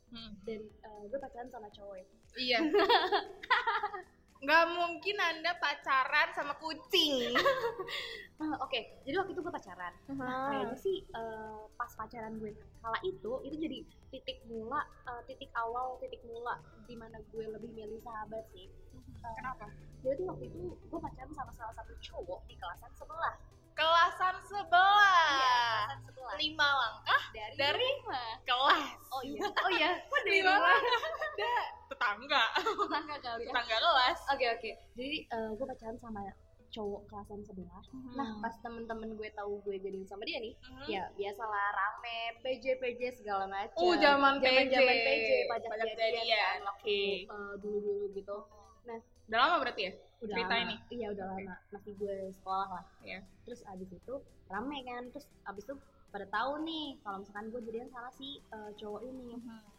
Hmm. 0.08 0.34
dan 0.48 0.64
eh, 0.66 1.04
gue 1.04 1.20
pacaran 1.20 1.52
sama 1.52 1.68
cowok 1.70 1.96
ya. 2.00 2.06
Iya. 2.34 2.58
nggak 4.48 4.66
mungkin 4.80 5.18
anda 5.20 5.52
pacaran 5.60 6.32
sama 6.32 6.56
kucing 6.56 7.36
Ah, 8.40 8.56
Oke, 8.64 9.04
jadi 9.04 9.20
waktu 9.20 9.34
itu 9.36 9.42
gue 9.44 9.52
pacaran. 9.52 9.92
Nah, 10.14 10.48
kayaknya 10.48 10.78
sih 10.80 11.04
eh, 11.04 11.62
pas 11.76 11.92
pacaran 11.98 12.38
gue 12.40 12.56
kala 12.80 12.96
itu, 13.04 13.34
itu 13.44 13.56
jadi 13.60 13.78
titik 14.14 14.46
mula, 14.48 14.88
eh, 15.10 15.22
titik 15.28 15.52
awal, 15.58 16.00
titik 16.00 16.24
mula 16.24 16.64
di 16.88 16.96
mana 16.96 17.20
gue 17.34 17.44
lebih 17.44 17.76
milih 17.76 18.00
sahabat 18.06 18.48
sih. 18.56 18.72
Eh, 18.96 19.34
kenapa 19.36 19.68
Jadi 20.06 20.22
waktu 20.24 20.48
itu 20.48 20.80
gue 20.80 21.00
pacaran 21.02 21.34
sama 21.36 21.52
salah 21.52 21.76
satu 21.76 21.92
cowok 22.00 22.48
di 22.48 22.56
kelasan 22.56 22.94
sebelah. 22.96 23.36
Kelasan 23.78 24.36
Iya, 24.36 24.44
sebelah 24.44 25.86
kelasan 25.86 26.00
sebelah. 26.04 26.36
lima 26.36 26.68
langkah 26.68 27.22
Dari, 27.30 27.56
dari 27.56 27.90
rumah. 27.96 28.32
kelas 28.44 29.00
Oh 29.08 29.22
iya, 29.24 29.42
oh 29.46 29.70
iya, 29.72 29.90
kok 30.02 30.20
dari 30.20 30.32
Lima 30.36 30.54
rumah? 30.56 30.78
ada 30.78 31.54
tetangga 31.88 32.44
Tetangga 32.58 33.16
kali 33.20 33.40
ya. 33.40 33.48
tetangga 33.48 33.78
kelas 33.78 34.20
Oke 34.28 34.46
oke. 34.50 34.70
Jadi 34.94 35.18
gue 35.30 35.66
pacaran 35.68 35.96
sama 35.96 36.22
cowok 36.68 37.02
kelasan 37.08 37.40
sebelah. 37.42 37.80
Nah 38.12 38.30
pas 38.40 38.52
temen-temen 38.60 39.14
gue 39.14 39.30
tahu 39.32 39.64
gue 39.64 39.78
jadian 39.78 40.04
sama 40.04 40.26
dia 40.26 40.36
nih, 40.38 40.52
Mhm. 40.60 40.84
ya 40.90 41.04
biasalah 41.14 41.66
rame, 41.72 42.20
PJ 42.42 42.76
PJ 42.76 43.02
segala 43.16 43.48
macam. 43.48 43.78
Oh, 43.78 43.96
zaman 43.96 44.38
PJ. 44.38 44.74
zaman 44.74 44.98
PJ, 45.00 45.30
pajak, 45.48 45.70
Pajak 45.70 45.88
jadian, 45.88 46.12
jadian, 46.18 46.36
kan, 46.36 46.60
waktu 46.66 46.92
oke. 47.24 47.58
dulu 47.58 47.78
dulu 47.80 48.06
gitu. 48.12 48.38
udah 49.28 49.38
lama 49.38 49.60
berarti 49.60 49.82
ya 49.84 49.92
Udah 50.18 50.34
Cerita 50.34 50.50
lama. 50.52 50.64
ini? 50.64 50.76
Iya 50.92 51.08
udah 51.14 51.26
lama. 51.28 51.54
Masih 51.70 51.92
gue 51.94 52.16
sekolah 52.34 52.68
lah. 52.72 52.86
Iya. 53.00 53.20
Terus 53.44 53.62
abis 53.68 53.90
itu 53.92 54.14
rame 54.48 54.78
kan, 54.82 55.04
terus 55.10 55.26
abis 55.44 55.64
itu 55.64 55.76
pada 56.08 56.26
tahu 56.26 56.64
nih 56.64 56.98
kalau 57.00 57.18
misalkan 57.20 57.46
gue 57.50 57.62
jadian 57.64 57.90
sama 57.90 58.10
si 58.12 58.42
eh, 58.44 58.72
cowok 58.76 59.02
ini. 59.04 59.38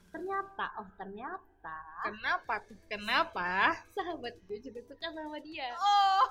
Ternyata, 0.09 0.73
oh 0.79 0.89
ternyata 0.97 1.77
kenapa 2.03 2.55
tuh 2.65 2.79
kenapa 2.87 3.77
sahabat 3.97 4.35
gue 4.47 4.59
juga 4.59 4.81
suka 4.81 5.11
sama 5.11 5.37
dia. 5.39 5.69
oh 5.75 6.25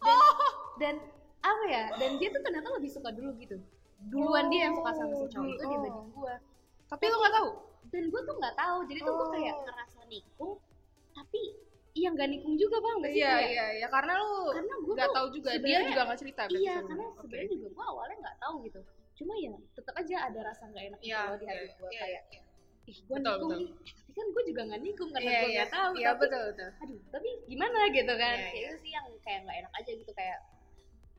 dan 0.00 0.16
dan 0.78 0.94
apa 1.40 1.64
ya 1.66 1.84
dan 1.94 2.16
dia 2.16 2.28
tuh 2.28 2.40
ternyata 2.40 2.72
lebih 2.72 2.88
suka 2.88 3.08
dulu 3.10 3.36
gitu 3.36 3.56
duluan 4.06 4.48
dia 4.48 4.68
yang 4.68 4.76
suka 4.76 4.90
sama 4.92 5.12
si 5.14 5.24
cowok 5.28 5.44
Oh, 5.44 5.48
itu 5.50 5.64
dibanding 5.66 6.08
gue 6.10 6.34
tapi 6.86 7.04
lu 7.04 7.16
nggak 7.18 7.34
tahu 7.34 7.48
dan 7.86 8.02
gue 8.06 8.20
tuh 8.22 8.34
nggak 8.34 8.54
tahu 8.54 8.78
jadi 8.84 8.98
tuh 9.02 9.12
gue 9.12 9.24
Oh. 9.24 9.32
kayak 9.32 9.54
ngerasa 9.60 10.00
nikung 10.06 10.54
tapi 11.12 11.40
iya 11.94 12.08
nggak 12.10 12.28
nikung 12.28 12.54
juga 12.54 12.76
bang 12.78 12.96
nggak 13.00 13.12
sih 13.12 13.20
iya 13.22 13.30
Kayak- 13.30 13.50
iya 13.50 13.66
iya. 13.78 13.86
Karena 13.88 14.12
lu 14.18 14.30
karena 14.50 14.74
gue 14.76 14.94
nggak 14.94 15.12
tahu 15.14 15.26
juga 15.30 15.50
dia 15.56 15.78
juga 15.80 16.02
nggak 16.04 16.18
cerita 16.18 16.42
iya 16.50 16.74
karena 16.82 17.06
sebenarnya 17.14 17.48
juga 17.48 17.66
gue 17.70 17.84
awalnya 17.86 18.16
nggak 18.20 18.36
tahu 18.38 18.56
gitu. 18.66 18.80
Cuma 19.14 19.32
ya 19.38 19.54
tetap 19.72 19.94
aja 19.94 20.16
ada 20.26 20.40
rasa 20.42 20.62
nggak 20.68 20.84
enak 20.90 20.98
gitu 20.98 21.08
Iya, 21.08 21.20
loh 21.30 21.36
di 21.38 21.46
hati 21.46 21.62
iya, 21.62 21.74
gue 21.78 21.88
iya, 21.88 22.00
kayak 22.02 22.22
iya. 22.34 22.42
ih 22.84 22.98
gue 23.00 23.16
nikung 23.16 23.50
betul. 23.50 23.58
nih. 23.62 23.70
Tapi 24.04 24.12
kan 24.12 24.26
gue 24.28 24.42
juga 24.44 24.60
nggak 24.68 24.82
nikung 24.82 25.10
karena 25.14 25.30
Iya, 25.30 25.38
gue 25.38 25.48
iya. 25.48 25.56
nggak 25.56 25.70
tahu 25.72 25.90
iya 25.94 26.06
tapi 26.10 26.20
betul 26.26 26.42
betul. 26.50 26.70
aduh 26.82 27.00
tapi 27.14 27.28
gimana 27.46 27.78
gitu 27.88 28.12
kan? 28.14 28.36
Iya, 28.36 28.44
kayak 28.44 28.58
iya. 28.58 28.68
itu 28.68 28.76
sih 28.82 28.90
yang 28.92 29.06
kayak 29.22 29.38
nggak 29.46 29.56
enak 29.62 29.72
aja 29.74 29.90
gitu 29.94 30.12
kayak 30.12 30.38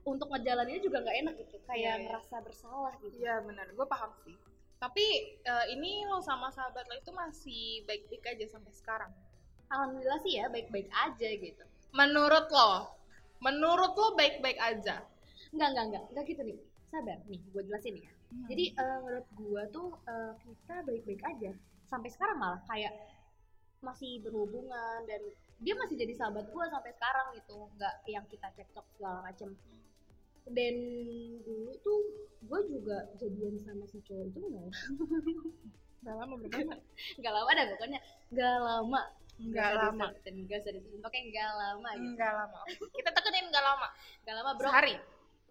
untuk 0.05 0.27
ngejalaninnya 0.29 0.81
juga 0.83 0.97
nggak 1.01 1.17
enak 1.23 1.33
gitu 1.39 1.57
kayak 1.63 1.79
Iya, 1.79 1.93
iya. 1.95 2.03
ngerasa 2.03 2.35
bersalah 2.43 2.93
gitu. 2.99 3.15
Iya 3.17 3.35
benar. 3.41 3.65
Gue 3.71 3.87
paham 3.87 4.11
sih. 4.21 4.35
Tapi 4.75 5.05
eh, 5.41 5.65
ini 5.71 6.03
lo 6.03 6.19
sama 6.19 6.51
sahabat 6.51 6.83
lo 6.85 6.93
itu 6.93 7.09
masih 7.09 7.63
baik-baik 7.87 8.27
aja 8.27 8.45
sampai 8.51 8.69
sekarang 8.69 9.09
alhamdulillah 9.69 10.19
sih 10.21 10.37
ya 10.37 10.45
baik-baik 10.49 10.89
aja 10.91 11.29
gitu. 11.35 11.63
Menurut 11.95 12.47
lo? 12.51 12.71
Menurut 13.41 13.93
lo 13.95 14.07
baik-baik 14.17 14.59
aja? 14.59 15.05
Nggak 15.55 15.69
nggak 15.73 15.85
nggak 15.91 16.03
nggak 16.13 16.25
gitu 16.27 16.41
nih. 16.43 16.57
Sabar 16.91 17.17
nih 17.27 17.41
gue 17.51 17.61
jelasin 17.65 17.95
ya. 17.99 18.11
Jadi 18.51 18.65
eh, 18.75 18.97
menurut 19.03 19.27
gue 19.31 19.63
tuh 19.71 19.89
eh, 20.07 20.33
kita 20.43 20.75
baik-baik 20.83 21.21
aja. 21.23 21.51
Sampai 21.85 22.09
sekarang 22.11 22.37
malah 22.41 22.61
kayak 22.67 22.93
masih 23.83 24.17
berhubungan 24.25 25.05
dan 25.05 25.21
dia 25.61 25.77
masih 25.77 25.95
jadi 25.95 26.13
sahabat 26.17 26.49
gue 26.49 26.65
sampai 26.67 26.91
sekarang 26.93 27.27
gitu. 27.37 27.57
Nggak 27.79 27.95
yang 28.09 28.25
kita 28.27 28.47
cekcok 28.55 28.85
segala 28.97 29.23
macem. 29.23 29.55
Dan 30.45 30.75
dulu 31.41 31.73
tuh 31.81 32.01
gue 32.45 32.59
juga 32.69 33.09
jadian 33.17 33.57
sama 33.57 33.89
si 33.89 33.97
cowok 34.05 34.29
itu 34.29 34.39
nggak 34.45 34.69
Gak 36.05 36.21
lama 36.21 36.37
berapa? 36.37 36.77
Nggak 37.17 37.33
lama 37.33 37.49
dah 37.49 37.65
pokoknya. 37.73 37.99
Nggak 38.29 38.55
lama 38.61 39.01
Nggak 39.35 39.69
lama. 39.73 40.07
dan 40.17 40.33
nggak 40.39 40.57
usah 40.57 40.71
disebutin 40.71 41.01
pokoknya 41.01 41.23
nggak 41.27 41.49
lama 41.53 41.89
gitu 41.93 42.07
Enggak 42.09 42.31
lama. 42.33 42.59
Kita 42.93 43.09
tekenin 43.11 43.45
enggak 43.47 43.63
lama. 43.63 43.87
nggak 44.23 44.35
lama 44.35 44.51
bro 44.55 44.69
Sehari. 44.69 44.95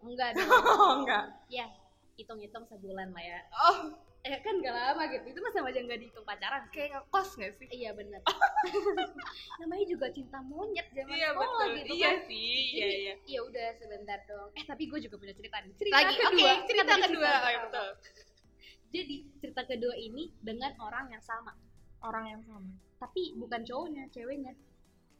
enggak 0.01 0.29
dong 0.37 0.49
Oh, 0.49 0.93
enggak. 1.01 1.25
ya 1.49 1.67
hitung-hitung 2.15 2.65
sebulan 2.65 3.09
lah 3.11 3.21
ya 3.23 3.41
Oh, 3.53 3.77
eh 4.23 4.39
kan 4.39 4.57
nggak 4.57 4.73
lama 4.73 5.03
gitu 5.07 5.27
itu 5.27 5.39
mah 5.39 5.51
sama 5.51 5.69
aja 5.69 5.81
nggak 5.81 5.99
dihitung 5.99 6.25
pacaran 6.25 6.65
kayak 6.71 6.97
ngekos 6.97 7.29
gak 7.35 7.53
sih? 7.53 7.69
iya 7.69 7.91
bener 7.91 8.25
namanya 9.61 9.85
juga 9.87 10.07
cinta 10.09 10.39
monyet 10.41 10.89
zaman 10.91 11.13
Iya 11.13 11.29
sekolah 11.31 11.49
betul. 11.61 11.77
gitu 11.77 11.93
iya 11.93 12.09
kan 12.09 12.19
sih. 12.25 12.49
Iya 12.71 12.81
Jadi, 12.81 12.97
iya. 13.03 13.15
ya 13.27 13.41
udah 13.43 13.67
sebentar 13.75 14.19
dong 14.25 14.49
eh 14.55 14.65
tapi 14.65 14.83
gue 14.87 14.99
juga 14.99 15.17
punya 15.19 15.35
cerita 15.35 15.57
nih 15.59 15.73
cerita 15.75 15.95
Lagi 15.95 16.15
oke, 16.15 16.25
kedua 16.27 16.53
cerita 16.65 16.83
Kan 16.83 16.97
tadi 16.97 17.05
kedua. 17.11 17.29
Oh, 17.29 17.35
iya, 17.45 17.59
pertama. 17.61 17.65
betul. 17.67 17.89
jadi 18.89 19.15
cerita 19.37 19.63
kedua 19.67 19.95
ini 19.95 20.25
dengan 20.39 20.73
orang 20.79 21.05
yang 21.11 21.21
sama 21.21 21.53
Orang 22.01 22.25
yang 22.27 22.41
sama. 22.41 22.69
Tapi 23.05 23.37
bukan 23.37 23.61
cowoknya 23.63 24.09
ceweknya 24.09 24.57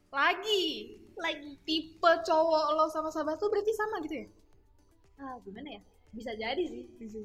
Lagi. 0.09 0.95
lagi 1.15 1.53
Tipe 1.61 2.11
cowok 2.21 2.65
lo 2.71 2.85
sama 2.87 3.07
sahabat 3.07 3.35
tuh 3.35 3.47
berarti 3.47 3.71
sama 3.71 4.01
gitu 4.01 4.15
ya? 4.17 4.27
ah 5.17 5.37
gimana 5.39 5.69
ya 5.69 5.81
bisa 6.11 6.31
jadi 6.33 6.63
sih 6.65 6.83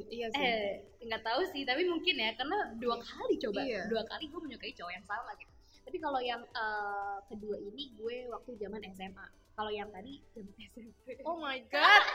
Iya 0.08 0.26
sih. 0.28 0.38
eh 0.38 0.70
nggak 1.00 1.22
tahu 1.22 1.40
sih 1.48 1.62
tapi 1.62 1.82
mungkin 1.84 2.14
ya 2.14 2.34
karena 2.34 2.70
dua 2.76 2.98
kali 2.98 3.34
coba 3.36 3.62
Iya. 3.62 3.86
dua 3.86 4.02
kali 4.04 4.26
gue 4.26 4.40
menyukai 4.40 4.70
cowok 4.72 4.92
yang 4.92 5.02
sama 5.04 5.30
gitu 5.34 5.50
tapi 5.80 5.96
kalau 5.96 6.20
yang 6.20 6.42
eh, 6.44 7.16
kedua 7.24 7.56
ini 7.56 7.94
gue 7.94 8.28
waktu 8.28 8.50
zaman 8.56 8.82
SMA 8.92 9.26
kalau 9.52 9.70
yang 9.70 9.88
tadi 9.88 10.18
zaman 10.30 10.54
SMP 10.66 11.06
Oh 11.22 11.36
my 11.36 11.58
god. 11.66 12.04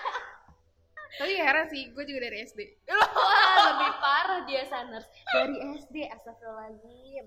Tapi 1.15 1.31
heran 1.37 1.69
sih, 1.69 1.87
gue 1.87 2.03
juga 2.03 2.27
dari 2.27 2.43
SD. 2.43 2.59
wah 2.91 3.55
lebih 3.69 3.91
parah 3.97 4.41
dia 4.43 4.67
Saners 4.67 5.07
dari 5.29 5.55
SD 5.77 6.11
astagfirullahaladzim 6.11 7.23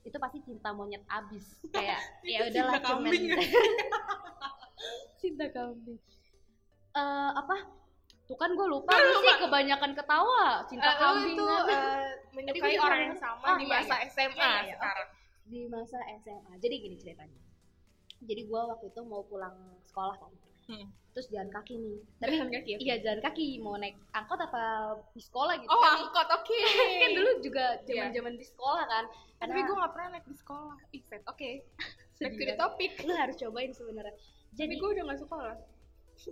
itu 0.00 0.16
pasti 0.16 0.38
cinta 0.40 0.70
monyet 0.70 1.02
abis 1.06 1.46
kayak 1.74 2.00
ya 2.22 2.44
udahlah 2.44 2.74
cinta 2.74 2.78
kambing 2.84 3.24
cinta 5.20 5.46
kambing 5.48 5.98
Eh, 6.90 7.30
apa 7.32 7.54
tuh 8.24 8.34
kan 8.34 8.50
gue 8.50 8.66
lupa 8.66 8.90
Lu 8.90 9.06
lu 9.06 9.18
sih 9.22 9.36
kebanyakan 9.38 9.92
ketawa 9.94 10.66
cinta 10.66 10.88
lo 10.88 10.98
kambing 10.98 11.36
itu 11.36 11.44
kan. 11.44 11.68
eh, 11.70 12.10
menyukai 12.34 12.74
orang 12.74 12.80
ngomong- 12.80 13.02
yang 13.04 13.16
sama 13.16 13.46
Oh, 13.46 13.56
di 13.56 13.64
iya, 13.64 13.74
masa 13.76 13.94
iya. 13.94 14.08
SMA 14.08 14.34
Iya, 14.34 14.50
iya, 14.58 14.74
sekarang. 14.74 15.08
di 15.46 15.60
masa 15.64 15.98
SMA. 16.18 16.52
Jadi 16.58 16.74
gini 16.76 16.96
ceritanya. 16.96 17.40
Jadi 18.20 18.42
gua 18.44 18.66
waktu 18.68 18.86
itu 18.88 19.00
mau 19.02 19.22
pulang 19.22 19.54
sekolah 19.80 20.16
kan. 20.18 20.32
Hmm. 20.68 20.86
Terus 21.16 21.26
jalan 21.32 21.50
kaki 21.50 21.74
nih. 21.80 21.98
Tapi 22.20 22.34
Jalan 22.36 22.50
kaki, 22.52 22.70
oke. 22.76 22.82
iya 22.84 22.94
jalan 23.00 23.20
kaki 23.24 23.46
mau 23.58 23.74
naik 23.80 23.96
angkot 24.12 24.38
apa 24.38 24.62
di 25.16 25.22
sekolah 25.24 25.54
gitu. 25.58 25.70
Oh 25.72 25.80
kan. 25.80 26.04
angkot, 26.04 26.28
oke. 26.28 26.58
kan 27.02 27.10
dulu 27.16 27.30
juga 27.42 27.64
zaman-zaman 27.88 28.32
di 28.36 28.44
sekolah 28.46 28.84
kan. 28.86 29.04
Tapi 29.40 29.60
gue 29.64 29.74
gak 29.74 29.92
pernah 29.96 30.08
naik 30.14 30.26
di 30.28 30.36
sekolah. 30.36 30.76
Ifet, 30.92 31.22
oke. 31.26 31.50
Back 32.22 32.34
to 32.36 32.44
the 32.44 32.56
topic. 32.58 32.92
lu 33.02 33.14
harus 33.16 33.34
cobain 33.40 33.72
sebenarnya. 33.72 34.14
Jadi 34.54 34.74
gue 34.76 34.88
udah 34.92 35.02
gak 35.10 35.20
sekolah. 35.24 35.56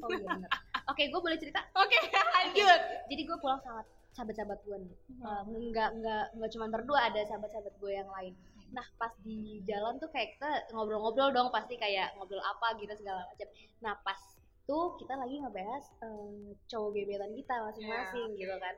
oh 0.02 0.08
iya 0.10 0.18
bener. 0.26 0.50
Oke, 0.90 1.02
gue 1.10 1.20
boleh 1.22 1.38
cerita. 1.38 1.62
Oke, 1.78 1.98
lanjut. 2.10 2.80
Jadi 3.10 3.22
gue 3.22 3.36
pulang 3.38 3.62
sama 3.62 3.82
sahabat-sahabat 4.16 4.58
gue 4.64 4.76
nih. 4.80 4.94
Hmm. 5.20 5.44
Nggak 5.70 5.90
nggak 6.00 6.24
nggak 6.40 6.50
cuma 6.56 6.66
berdua 6.72 6.98
ada 7.12 7.20
sahabat-sahabat 7.28 7.74
gue 7.76 7.92
yang 7.92 8.08
lain. 8.08 8.32
Nah 8.74 8.86
pas 9.00 9.12
di 9.22 9.62
jalan 9.68 9.98
tuh 10.02 10.10
kayak 10.14 10.36
kita 10.36 10.50
ngobrol-ngobrol 10.74 11.30
dong 11.34 11.48
pasti 11.54 11.74
kayak 11.78 12.14
ngobrol 12.16 12.42
apa 12.42 12.74
gitu 12.80 12.92
segala 12.98 13.22
macam. 13.28 13.48
Nah 13.84 13.94
pas 14.02 14.20
tuh 14.66 14.98
kita 14.98 15.14
lagi 15.14 15.38
ngebahas 15.38 15.84
eh, 16.02 16.54
cowok 16.70 16.90
gebetan 16.96 17.30
kita 17.38 17.54
masing-masing 17.62 18.28
Ya, 18.34 18.38
gitu 18.46 18.54
kan. 18.58 18.74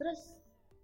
Terus 0.00 0.20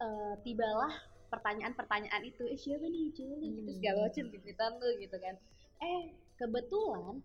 eh, 0.02 0.34
tibalah 0.44 0.92
pertanyaan-pertanyaan 1.32 2.22
itu, 2.28 2.44
eh 2.44 2.58
siapa 2.60 2.84
nih 2.84 3.08
cowok 3.16 3.36
lu?" 3.40 3.48
gitu 3.56 3.70
Hmm. 3.72 3.78
segala 3.80 3.98
macam 4.08 4.24
gebetan 4.34 4.72
lu 4.80 4.88
gitu 5.00 5.16
kan. 5.16 5.34
Eh 5.80 6.02
kebetulan 6.36 7.24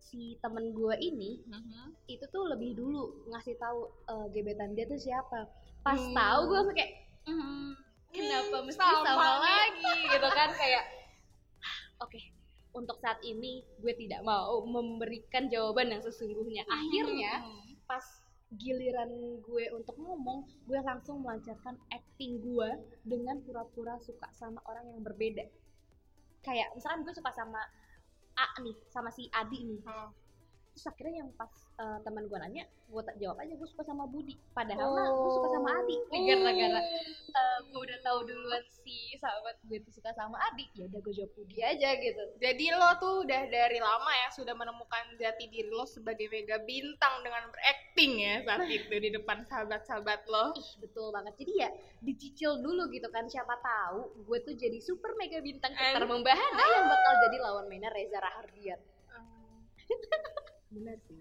si 0.00 0.36
temen 0.42 0.72
gue 0.74 0.94
ini 1.00 1.40
itu 2.10 2.24
tuh 2.34 2.44
lebih 2.52 2.74
dulu 2.76 3.28
ngasih 3.30 3.54
tahu 3.60 3.80
eh, 4.12 4.26
gebetan 4.34 4.72
dia 4.76 4.84
tuh 4.88 4.98
siapa. 4.98 5.40
Pas 5.84 6.00
Hmm. 6.00 6.14
tahu 6.16 6.40
gue 6.50 6.60
kayak 6.74 6.92
"Hmm, 7.28 7.72
kenapa 8.12 8.56
Hmm, 8.56 8.66
mesti 8.66 8.78
sama 8.78 9.02
sama, 9.02 9.24
nih." 9.24 9.40
lagi 9.42 9.92
gitu 10.06 10.28
kan 10.30 10.50
kayak 10.52 10.84
oke 11.98 12.20
untuk 12.72 12.96
saat 12.98 13.20
ini 13.22 13.52
gue 13.78 13.92
tidak 13.94 14.20
mau 14.22 14.60
memberikan 14.62 15.48
jawaban 15.48 15.90
yang 15.90 16.00
sesungguhnya 16.00 16.64
akhirnya 16.66 17.44
pas 17.84 18.04
giliran 18.52 19.08
gue 19.40 19.64
untuk 19.72 19.96
ngomong 19.96 20.44
gue 20.66 20.76
langsung 20.78 21.20
melancarkan 21.20 21.76
acting 21.88 22.36
gue 22.38 22.68
dengan 23.02 23.40
pura-pura 23.40 23.96
suka 23.98 24.28
sama 24.30 24.60
orang 24.66 24.88
yang 24.88 25.00
berbeda 25.00 25.44
kayak 26.42 26.68
misalkan 26.72 27.00
gue 27.02 27.12
suka 27.12 27.32
sama 27.32 27.60
A 28.32 28.46
nih 28.60 28.76
sama 28.88 29.08
si 29.08 29.28
Adi 29.30 29.60
nih 29.62 29.80
Oh. 29.84 30.08
Terus 30.72 30.88
akhirnya 30.88 31.20
yang 31.20 31.30
pas 31.36 31.52
uh, 31.76 32.00
teman 32.00 32.24
gue 32.26 32.38
nanya 32.40 32.64
gue 32.64 33.02
tak 33.04 33.16
jawab 33.20 33.40
aja 33.40 33.52
gue 33.56 33.68
suka 33.68 33.84
sama 33.84 34.04
Budi. 34.08 34.36
Padahal 34.52 34.88
mah 34.92 35.08
gue 35.08 35.30
suka 35.32 35.48
sama 35.52 35.68
Adi. 35.80 35.96
Oh. 36.12 36.20
gara-gara 36.28 36.80
uh, 37.32 37.58
gue 37.64 37.80
udah 37.88 37.98
tahu 38.04 38.18
duluan 38.28 38.64
si 38.68 39.16
sahabat 39.16 39.56
gue 39.64 39.80
tuh 39.84 39.92
suka 39.92 40.12
sama 40.12 40.36
Adi. 40.52 40.68
Ya 40.76 40.88
udah 40.88 41.00
gue 41.00 41.12
jawab 41.16 41.32
Budi 41.36 41.56
aja 41.60 41.88
gitu. 41.96 42.24
Jadi 42.40 42.64
lo 42.72 42.90
tuh 43.00 43.24
udah 43.24 43.42
dari 43.48 43.78
lama 43.80 44.12
ya 44.12 44.28
sudah 44.32 44.52
menemukan 44.52 45.16
jati 45.16 45.48
diri 45.48 45.72
lo 45.72 45.88
sebagai 45.88 46.28
mega 46.28 46.60
bintang 46.64 47.24
dengan 47.24 47.48
berakting 47.48 48.12
ya 48.20 48.34
saat 48.44 48.68
itu 48.68 48.92
di 48.92 49.10
depan 49.12 49.44
sahabat-sahabat 49.48 50.28
lo. 50.28 50.56
ih 50.56 50.70
betul 50.80 51.12
banget. 51.12 51.32
Jadi 51.36 51.52
ya 51.56 51.68
dicicil 52.02 52.60
dulu 52.60 52.88
gitu 52.92 53.08
kan 53.08 53.24
siapa 53.28 53.56
tahu 53.62 54.24
gue 54.26 54.38
tuh 54.42 54.54
jadi 54.58 54.78
super 54.82 55.14
mega 55.16 55.38
bintang 55.40 55.72
And- 55.72 55.94
Ketar 55.96 56.04
Membahana 56.08 56.64
yang 56.76 56.86
bakal 56.90 57.12
jadi 57.28 57.36
lawan 57.40 57.64
mainnya 57.70 57.90
Reza 57.94 58.18
Rahardian 58.18 58.80
Benar 60.72 60.96
sih. 61.04 61.20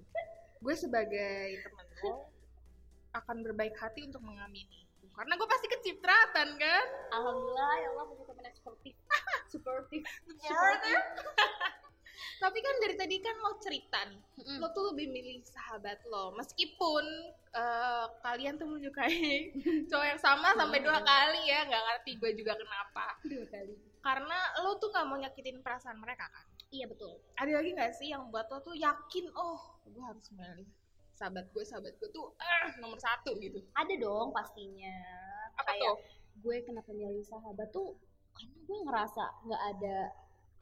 Gue 0.61 0.75
sebagai 0.77 1.59
temen 1.61 1.87
lo 2.03 2.29
akan 3.11 3.37
berbaik 3.43 3.75
hati 3.75 4.07
untuk 4.07 4.23
mengamini. 4.23 4.87
Karena 5.11 5.35
gue 5.35 5.47
pasti 5.49 5.67
kecipratan 5.67 6.55
kan. 6.55 6.85
alhamdulillah 7.11 7.73
ya 7.83 7.87
Allah 7.91 8.05
punya 8.07 8.23
teman 8.31 8.43
yang 8.47 8.57
sportif 8.57 8.95
sportif 9.53 10.01
Tapi 12.41 12.57
kan 12.57 12.75
dari 12.81 12.95
tadi 12.97 13.15
kan 13.21 13.37
lo 13.37 13.53
cerita 13.61 14.01
nih, 14.09 14.17
Mm-mm. 14.41 14.57
lo 14.57 14.73
tuh 14.73 14.93
lebih 14.93 15.13
milih 15.13 15.45
sahabat 15.45 16.01
lo. 16.09 16.33
Meskipun 16.33 17.05
eh, 17.53 18.05
kalian 18.25 18.57
tuh 18.57 18.65
menyukai 18.65 19.53
cowok 19.89 20.05
yang 20.05 20.21
sama 20.21 20.49
sampai 20.57 20.81
dua 20.81 21.05
kali 21.05 21.49
ya, 21.49 21.69
nggak 21.69 21.83
ngerti 21.85 22.11
gue 22.17 22.31
juga 22.41 22.57
kenapa. 22.57 23.13
dua 23.25 23.45
kali 23.45 23.73
Karena 24.01 24.37
lo 24.65 24.73
tuh 24.81 24.89
nggak 24.89 25.05
mau 25.05 25.17
nyakitin 25.21 25.61
perasaan 25.61 26.01
mereka 26.01 26.25
kan. 26.33 26.45
Iya 26.71 26.85
betul. 26.87 27.19
Ada 27.35 27.51
lagi 27.59 27.69
nggak 27.75 27.93
sih 27.99 28.07
yang 28.09 28.31
buat 28.31 28.47
lo 28.47 28.63
tuh 28.63 28.75
yakin, 28.75 29.27
oh 29.35 29.59
gue 29.85 30.03
harus 30.03 30.27
milih 30.31 30.67
sahabat 31.19 31.45
gue, 31.53 31.63
sahabat 31.67 31.93
gue 32.01 32.09
tuh 32.09 32.33
ah, 32.41 32.73
nomor 32.81 32.97
satu 32.97 33.37
gitu. 33.37 33.61
ada 33.77 33.93
dong 33.99 34.33
pastinya. 34.33 34.95
Apa 35.59 35.75
kayak 35.75 35.83
tuh? 35.83 35.97
gue 36.41 36.57
kenapa 36.65 36.89
milih 36.95 37.21
sahabat 37.27 37.69
tuh 37.69 37.93
karena 38.33 38.57
gue 38.65 38.79
ngerasa 38.87 39.25
nggak 39.45 39.63
ada 39.77 39.97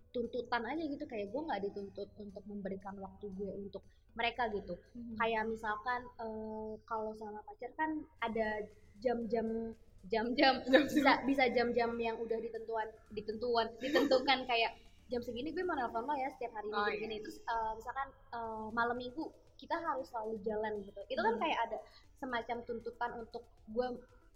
tuntutan 0.09 0.65
aja 0.65 0.83
gitu. 0.83 1.05
Kayak 1.05 1.31
gue 1.31 1.41
nggak 1.47 1.61
dituntut 1.69 2.09
untuk 2.19 2.43
memberikan 2.49 2.97
waktu 2.99 3.29
gue 3.37 3.51
untuk 3.55 3.85
mereka 4.17 4.49
gitu. 4.51 4.75
Kayak 5.15 5.47
misalkan 5.47 6.03
eh, 6.19 6.73
kalau 6.83 7.13
sama 7.15 7.39
pacar 7.45 7.71
kan 7.77 8.03
ada 8.19 8.65
jam-jam 8.99 9.77
jam-jam 10.07 10.63
bisa 10.63 11.23
bisa 11.27 11.43
jam-jam 11.51 11.91
yang 11.99 12.17
udah 12.19 12.39
ditentuan 12.41 12.87
ditentuan 13.15 13.71
ditentukan. 13.79 14.43
Kayak 14.49 14.75
jam 15.09 15.21
segini 15.21 15.49
gue 15.49 15.61
mau 15.61 15.73
nelfon 15.73 16.01
lo 16.01 16.13
ya 16.13 16.29
setiap 16.29 16.53
hari 16.53 16.69
Oh, 16.69 16.85
iya. 16.85 16.97
gini 16.99 17.17
terus 17.19 17.37
eh, 17.39 17.71
misalkan 17.73 18.07
eh, 18.29 18.67
malam 18.71 18.95
minggu 18.95 19.23
kita 19.55 19.75
harus 19.75 20.07
selalu 20.07 20.39
jalan 20.39 20.79
gitu 20.81 21.01
itu 21.05 21.17
kan 21.17 21.33
Hmm. 21.33 21.41
kayak 21.41 21.59
ada 21.65 21.77
semacam 22.15 22.57
tuntutan 22.63 23.11
untuk 23.17 23.43
gue 23.67 23.87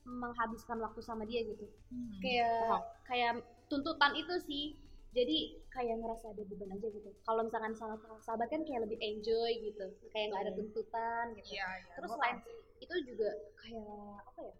menghabiskan 0.03 0.77
waktu 0.77 0.99
sama 0.99 1.23
dia 1.23 1.41
gitu 1.41 1.63
Hmm. 1.87 2.19
kayak 2.19 2.57
paham. 2.67 2.81
kayak 3.05 3.31
tuntutan 3.65 4.11
itu 4.13 4.33
sih 4.41 4.65
jadi 5.13 5.37
kayak 5.69 5.95
ngerasa 5.95 6.25
ada 6.27 6.41
beban 6.43 6.73
aja 6.73 6.87
gitu 6.89 7.09
kalau 7.21 7.41
misalkan 7.41 7.71
sama 7.71 7.95
sahabat 8.19 8.49
kan 8.49 8.61
kayak 8.61 8.81
lebih 8.81 8.97
enjoy 8.99 9.51
gitu 9.61 9.85
kayak 10.09 10.25
nggak 10.27 10.41
ada 10.41 10.51
Betul. 10.51 10.59
tuntutan 10.73 11.25
gitu 11.37 11.53
Iya, 11.53 11.67
iya. 11.79 11.93
terus 11.93 12.09
selain 12.11 12.37
itu 12.77 12.95
juga 13.05 13.29
kayak 13.55 13.93
apa 14.25 14.41
ya 14.41 14.53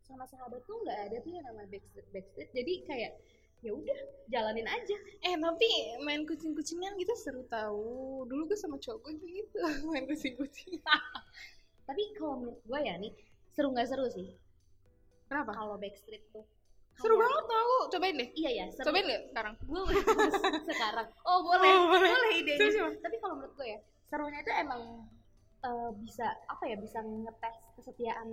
sama 0.00 0.24
sahabat 0.24 0.64
tuh 0.64 0.80
nggak 0.80 0.98
ada 1.04 1.16
tuh 1.20 1.30
yang 1.30 1.44
namanya 1.44 1.68
backstreet 1.68 2.08
backstreet 2.10 2.48
jadi 2.50 2.72
kayak 2.82 3.12
ya 3.58 3.72
udah 3.72 3.98
jalanin 4.26 4.64
aja 4.64 4.96
Eh 5.20 5.34
tapi 5.34 5.68
main 6.00 6.22
kucing-kucingan 6.22 6.94
gitu 6.94 7.10
seru 7.14 7.42
tahu. 7.44 8.22
Dulu 8.24 8.46
gue 8.46 8.54
sama 8.54 8.76
cowok 8.76 9.02
gue 9.04 9.28
gitu 9.34 9.58
main 9.88 10.04
kucing-kucing. 10.04 10.78
tapi 11.88 12.02
kalau 12.12 12.38
menurut 12.38 12.60
gue 12.60 12.80
ya 12.80 12.94
nih 12.96 13.12
seru 13.50 13.70
nggak 13.70 13.86
seru 13.86 14.06
sih 14.06 14.36
Kenapa? 15.24 15.52
kalau 15.52 15.74
backstreet 15.76 16.22
tuh 16.30 16.44
Seru 16.94 17.14
Kayak- 17.14 17.24
banget 17.24 17.44
tahu. 17.48 17.74
Cobain 17.88 18.14
deh. 18.16 18.28
iya 18.34 18.50
ya 18.52 18.66
seru 18.68 18.86
Cobain 18.86 19.06
deh 19.06 19.20
sekarang. 19.26 19.54
gue 19.56 19.80
sekarang 20.68 21.06
oh 21.22 21.38
boleh 21.42 21.70
Oh, 21.70 21.84
boleh. 21.88 22.10
boleh 22.10 22.30
idenya 22.36 22.58
Coba, 22.60 22.74
coba. 22.84 22.90
tapi 23.00 23.16
kalau 23.18 23.34
menurut 23.36 23.54
gue 23.54 23.68
ya 23.68 23.78
serunya 24.04 24.38
itu 24.38 24.52
emang 24.52 24.82
eh, 25.58 25.90
bisa 25.98 26.26
apa 26.44 26.64
ya 26.64 26.76
bisa 26.76 26.98
ngetes 27.00 27.56
kesetiaan 27.74 28.28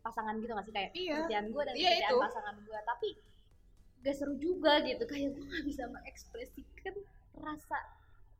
pasangan 0.00 0.34
gitu 0.38 0.50
gak 0.50 0.64
sih 0.64 0.72
kayak 0.72 0.90
Iya. 0.92 1.12
kesetiaan 1.18 1.46
gue 1.48 1.62
dan 1.62 1.74
Iya, 1.74 1.88
kesetiaan 1.90 2.12
itu. 2.12 2.22
pasangan 2.22 2.56
gue 2.58 2.78
tapi 2.84 3.08
gak 4.00 4.16
seru 4.16 4.34
juga 4.40 4.80
gitu. 4.84 5.02
Kayak 5.04 5.36
gue 5.36 5.44
gak 5.44 5.64
bisa 5.66 5.82
mengekspresikan 5.88 6.94
rasa 7.40 7.78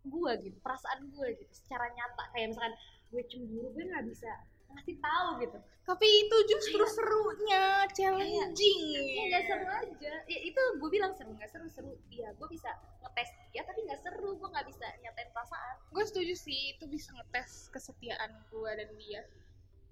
gue 0.00 0.32
gitu 0.48 0.56
perasaan 0.64 1.12
gue 1.12 1.28
gitu 1.36 1.52
secara 1.52 1.92
nyata. 1.92 2.24
Kayak 2.32 2.56
misalkan 2.56 2.74
gue 3.10 3.22
cemburu 3.26 3.68
gue 3.74 3.84
nggak 3.90 4.06
bisa 4.06 4.30
ngasih 4.70 4.96
tahu 5.02 5.28
gitu. 5.42 5.58
Tapi 5.82 6.06
itu 6.06 6.36
justru 6.46 6.84
serunya, 6.86 7.82
challenging. 7.90 8.82
ya 8.94 9.22
nggak 9.26 9.44
seru 9.50 9.66
aja. 9.66 10.12
Ya 10.30 10.38
itu 10.46 10.62
gue 10.78 10.90
bilang 10.90 11.12
seru 11.18 11.34
nggak 11.34 11.50
seru 11.50 11.66
seru. 11.66 11.92
Iya 12.14 12.30
gue 12.38 12.48
bisa 12.48 12.70
ngetes 13.02 13.30
ya 13.50 13.66
tapi 13.66 13.82
nggak 13.84 14.00
seru. 14.00 14.38
Gue 14.38 14.48
nggak 14.48 14.66
bisa 14.70 14.86
nyatain 15.02 15.30
perasaan. 15.34 15.74
Gue 15.90 16.04
setuju 16.06 16.34
sih 16.38 16.78
itu 16.78 16.84
bisa 16.86 17.10
ngetes 17.18 17.68
kesetiaan 17.74 18.30
gue 18.48 18.70
dan 18.70 18.88
dia. 18.96 19.22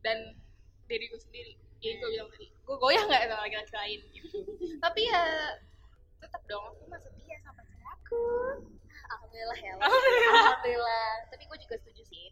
Dan 0.06 0.18
diri 0.86 1.10
gue 1.10 1.20
sendiri. 1.20 1.54
Ya 1.78 1.92
gue 1.94 2.08
bilang 2.10 2.28
tadi, 2.34 2.46
gue 2.50 2.76
goyah 2.76 3.02
nggak 3.06 3.20
sama 3.30 3.42
laki-laki 3.46 3.72
lain 3.74 4.00
gitu. 4.10 4.38
Tapi 4.84 5.00
ya 5.06 5.22
tetap 6.18 6.42
dong 6.50 6.64
aku 6.74 6.82
masih 6.90 7.10
setia 7.14 7.36
sama 7.46 7.62
pacar 7.62 7.80
aku. 7.94 8.22
Alhamdulillah 9.08 9.58
ya. 9.62 9.72
Alhamdulillah. 9.86 11.08
Tapi 11.30 11.42
gue 11.46 11.58
juga 11.62 11.76
setuju 11.78 12.02
sih. 12.04 12.26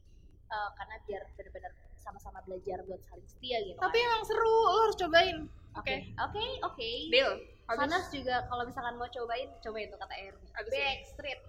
eh, 0.47 0.71
karena 0.79 0.95
biar 1.11 1.23
benar-benar 1.35 1.73
sama-sama 1.99 2.39
belajar 2.47 2.79
buat 2.87 3.03
saling 3.03 3.27
setia 3.27 3.59
gitu. 3.67 3.79
Tapi 3.83 3.99
emang 3.99 4.23
seru, 4.23 4.47
lo 4.47 4.79
harus 4.87 4.95
cobain. 4.95 5.39
kan. 5.75 5.83
Oke. 5.83 5.95
Oke, 6.23 6.45
oke. 6.63 6.91
Deal. 7.11 7.33
Habis. 7.67 7.79
Sanas 7.83 8.07
juga 8.15 8.47
kalau 8.47 8.63
misalkan 8.63 8.95
mau 8.95 9.11
cobain, 9.11 9.51
cobain 9.59 9.91
tuh 9.91 9.99
kata 9.99 10.15
ini. 10.15 10.31
Backstreet. 10.55 11.41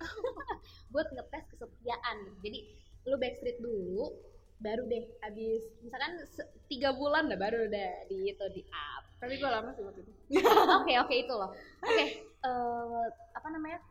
buat 0.93 1.07
ngetes 1.13 1.45
kesetiaan. 1.53 2.17
Jadi 2.41 2.60
lu 3.05 3.21
backstreet 3.21 3.62
dulu, 3.62 4.17
baru 4.57 4.89
deh 4.89 5.05
abis 5.21 5.69
misalkan 5.85 6.17
tiga 6.65 6.89
bulan 6.97 7.29
dah 7.29 7.37
baru 7.37 7.69
udah 7.69 7.89
di 8.09 8.17
itu 8.33 8.45
di 8.53 8.61
up. 8.73 9.05
Tapi 9.17 9.37
gue 9.37 9.49
lama 9.49 9.69
sih 9.73 9.81
waktu 9.85 10.01
itu. 10.05 10.11
Oke 10.81 10.93
oke 10.97 11.15
itu 11.15 11.33
loh. 11.33 11.49
Oke 11.81 12.05
eh, 12.21 13.05
apa 13.33 13.47
namanya? 13.49 13.81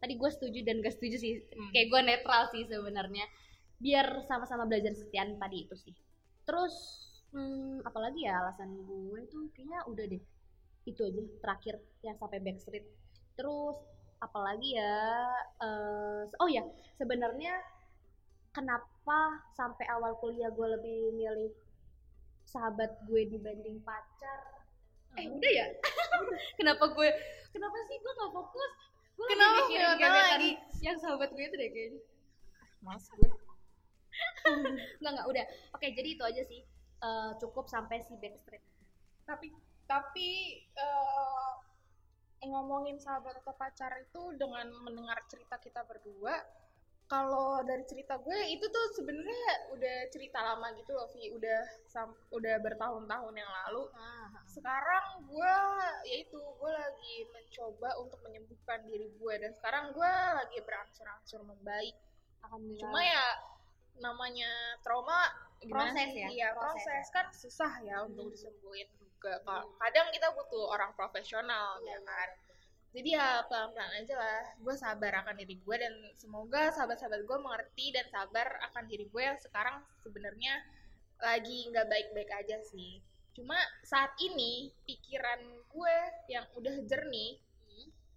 Tadi 0.00 0.16
gue 0.16 0.30
setuju 0.32 0.58
dan 0.64 0.80
gak 0.80 0.96
setuju 0.96 1.16
sih. 1.20 1.34
Hmm. 1.52 1.70
Kayak 1.76 1.86
gue 1.92 2.00
netral 2.08 2.42
sih 2.48 2.64
sebenarnya. 2.64 3.28
Biar 3.80 4.24
sama-sama 4.24 4.64
belajar 4.64 4.96
kesetiaan 4.96 5.36
tadi 5.36 5.68
itu 5.68 5.76
sih. 5.76 5.94
Terus 6.48 6.74
hmm, 7.36 7.84
apalagi 7.84 8.24
ya 8.24 8.40
alasan 8.40 8.72
gue 8.80 9.20
tuh 9.28 9.52
kayaknya 9.52 9.84
udah 9.84 10.04
deh. 10.08 10.22
Itu 10.88 11.04
aja 11.04 11.20
terakhir 11.44 11.74
yang 12.00 12.16
sampai 12.16 12.40
backstreet. 12.40 12.88
Terus 13.36 13.76
apalagi 14.20 14.76
ya 14.76 14.96
eh, 15.64 16.22
oh 16.40 16.48
ya 16.48 16.64
sebenarnya 16.96 17.56
kenapa 18.52 18.89
sampai 19.56 19.84
awal 19.90 20.16
kuliah 20.20 20.52
gue 20.52 20.66
lebih 20.78 20.98
milih 21.16 21.50
sahabat 22.46 22.98
gue 23.06 23.22
dibanding 23.30 23.80
pacar. 23.82 24.40
Eh 25.18 25.26
udah 25.26 25.50
ya? 25.50 25.66
Kenapa 26.58 26.90
gue 26.94 27.08
kenapa 27.50 27.76
sih 27.90 27.98
gue 27.98 28.12
gak 28.14 28.30
fokus? 28.30 28.72
Gue 29.18 29.26
lagi 29.26 29.34
Kenapa? 29.34 29.58
mikirin 29.66 29.82
Kenapa 29.82 29.98
gebetan 29.98 30.30
lagi? 30.38 30.52
yang 30.80 30.96
sahabat 31.02 31.28
gue 31.34 31.44
itu 31.44 31.56
deh 31.58 31.70
kayaknya. 31.70 32.00
Mas 32.80 33.04
gue. 33.10 33.30
nggak 35.00 35.12
nggak 35.18 35.26
udah. 35.28 35.44
Oke 35.74 35.86
jadi 35.92 36.08
itu 36.14 36.22
aja 36.24 36.42
sih. 36.46 36.62
Eh, 37.00 37.30
cukup 37.40 37.66
sampai 37.66 38.04
si 38.04 38.14
backstreet. 38.20 38.62
Tapi 39.26 39.50
tapi 39.90 40.30
eh, 40.78 41.52
ngomongin 42.46 42.96
sahabat 42.96 43.36
atau 43.44 43.52
pacar 43.52 43.92
itu 44.00 44.22
dengan 44.40 44.70
mendengar 44.80 45.20
cerita 45.28 45.60
kita 45.60 45.84
berdua 45.84 46.40
kalau 47.10 47.58
dari 47.66 47.82
cerita 47.82 48.14
gue 48.16 48.38
itu 48.46 48.62
tuh 48.62 48.84
sebenarnya 48.94 49.42
udah 49.74 49.96
cerita 50.08 50.38
lama 50.38 50.70
gitu 50.78 50.94
loh 50.94 51.10
Vi 51.10 51.34
udah 51.34 51.58
sam- 51.84 52.14
udah 52.30 52.54
bertahun-tahun 52.62 53.34
yang 53.34 53.50
lalu. 53.66 53.90
Sekarang 54.46 55.26
gue 55.26 55.54
yaitu 56.06 56.38
gue 56.38 56.70
lagi 56.70 57.14
mencoba 57.28 57.98
untuk 57.98 58.22
menyembuhkan 58.22 58.86
diri 58.86 59.10
gue 59.10 59.34
dan 59.36 59.50
sekarang 59.52 59.90
gue 59.90 60.06
lagi 60.38 60.58
berangsur-angsur 60.62 61.42
membaik. 61.42 61.98
Alhamdulillah. 62.46 62.82
Cuma 62.86 63.00
ya 63.02 63.26
namanya 63.98 64.50
trauma 64.80 65.20
gimana 65.58 65.90
Proses 65.92 66.08
sih? 66.08 66.22
ya, 66.22 66.28
Iya, 66.30 66.48
proses 66.54 66.78
proses, 66.78 67.04
kan 67.10 67.26
susah 67.34 67.72
ya 67.82 67.96
untuk 68.00 68.30
Hmm. 68.30 68.32
disembuhin 68.32 68.88
juga 68.96 69.34
Ka- 69.42 69.66
kadang 69.76 70.08
kita 70.08 70.30
butuh 70.32 70.72
orang 70.72 70.94
profesional 70.94 71.76
ya 71.82 71.92
Iya, 71.92 72.06
kan 72.06 72.28
jadi 72.90 73.08
ya 73.14 73.26
pelan-pelan 73.46 74.02
aja 74.02 74.14
lah. 74.18 74.42
Gue 74.58 74.74
sabar 74.74 75.22
akan 75.22 75.38
diri 75.38 75.62
gue 75.62 75.76
dan 75.78 75.94
semoga 76.18 76.74
sahabat-sahabat 76.74 77.22
gue 77.22 77.38
mengerti 77.38 77.94
dan 77.94 78.06
sabar 78.10 78.58
akan 78.70 78.90
diri 78.90 79.06
gue 79.06 79.22
yang 79.22 79.38
sekarang 79.38 79.78
sebenarnya 80.02 80.58
lagi 81.22 81.70
nggak 81.70 81.86
baik-baik 81.86 82.30
aja 82.34 82.58
sih. 82.66 82.98
Cuma 83.30 83.54
saat 83.86 84.10
ini 84.18 84.74
pikiran 84.90 85.38
gue 85.70 85.96
yang 86.34 86.42
udah 86.58 86.82
jernih 86.90 87.38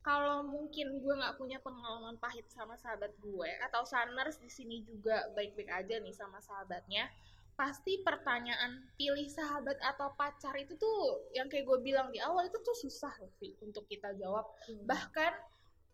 kalau 0.04 0.44
mungkin 0.44 1.00
gue 1.00 1.14
nggak 1.16 1.40
punya 1.40 1.64
pengalaman 1.64 2.20
pahit 2.20 2.44
sama 2.52 2.76
sahabat 2.76 3.16
gue 3.24 3.50
atau 3.64 3.88
Saners 3.88 4.36
di 4.36 4.52
sini 4.52 4.84
juga 4.84 5.32
baik-baik 5.32 5.72
aja 5.72 5.96
nih 6.04 6.12
sama 6.12 6.44
sahabatnya 6.44 7.08
pasti 7.54 8.02
pertanyaan 8.02 8.90
pilih 8.94 9.30
sahabat 9.30 9.78
atau 9.78 10.10
pacar 10.14 10.58
itu 10.58 10.74
tuh 10.74 11.30
yang 11.32 11.46
kayak 11.46 11.64
gue 11.64 11.80
bilang 11.82 12.10
di 12.10 12.18
awal 12.18 12.44
itu 12.44 12.58
tuh 12.60 12.74
susah 12.74 13.14
loh 13.18 13.30
Vi 13.38 13.54
untuk 13.62 13.86
kita 13.86 14.10
jawab 14.18 14.50
bahkan 14.84 15.32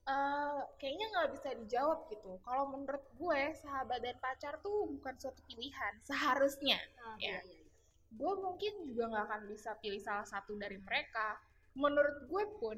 eh, 0.06 0.62
kayaknya 0.78 1.06
nggak 1.12 1.30
bisa 1.36 1.50
dijawab 1.60 2.08
gitu 2.08 2.40
kalau 2.42 2.72
menurut 2.72 3.04
gue 3.14 3.42
sahabat 3.56 4.00
dan 4.00 4.16
pacar 4.18 4.56
tuh 4.60 4.88
bukan 4.90 5.16
suatu 5.16 5.44
pilihan 5.46 5.94
seharusnya 6.02 6.80
Ah, 7.00 7.16
Ya. 7.20 7.38
iya, 7.38 7.40
iya, 7.44 7.58
iya. 7.60 7.68
gue 8.10 8.34
mungkin 8.40 8.74
juga 8.88 9.04
nggak 9.12 9.26
akan 9.28 9.42
bisa 9.48 9.76
pilih 9.78 10.02
salah 10.02 10.26
satu 10.26 10.58
dari 10.58 10.80
mereka. 10.80 11.38
Menurut 11.78 12.26
gue 12.26 12.44
pun, 12.58 12.78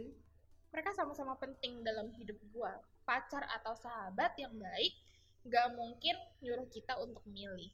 mereka 0.67 0.91
sama-sama 0.91 1.39
penting 1.39 1.79
dalam 1.81 2.11
hidup 2.11 2.35
gue. 2.51 2.71
Pacar 3.07 3.47
atau 3.47 3.71
sahabat 3.73 4.35
yang 4.35 4.51
baik, 4.59 4.91
nggak 5.47 5.67
mungkin 5.73 6.15
nyuruh 6.43 6.67
kita 6.67 6.99
untuk 6.99 7.23
milih. 7.25 7.71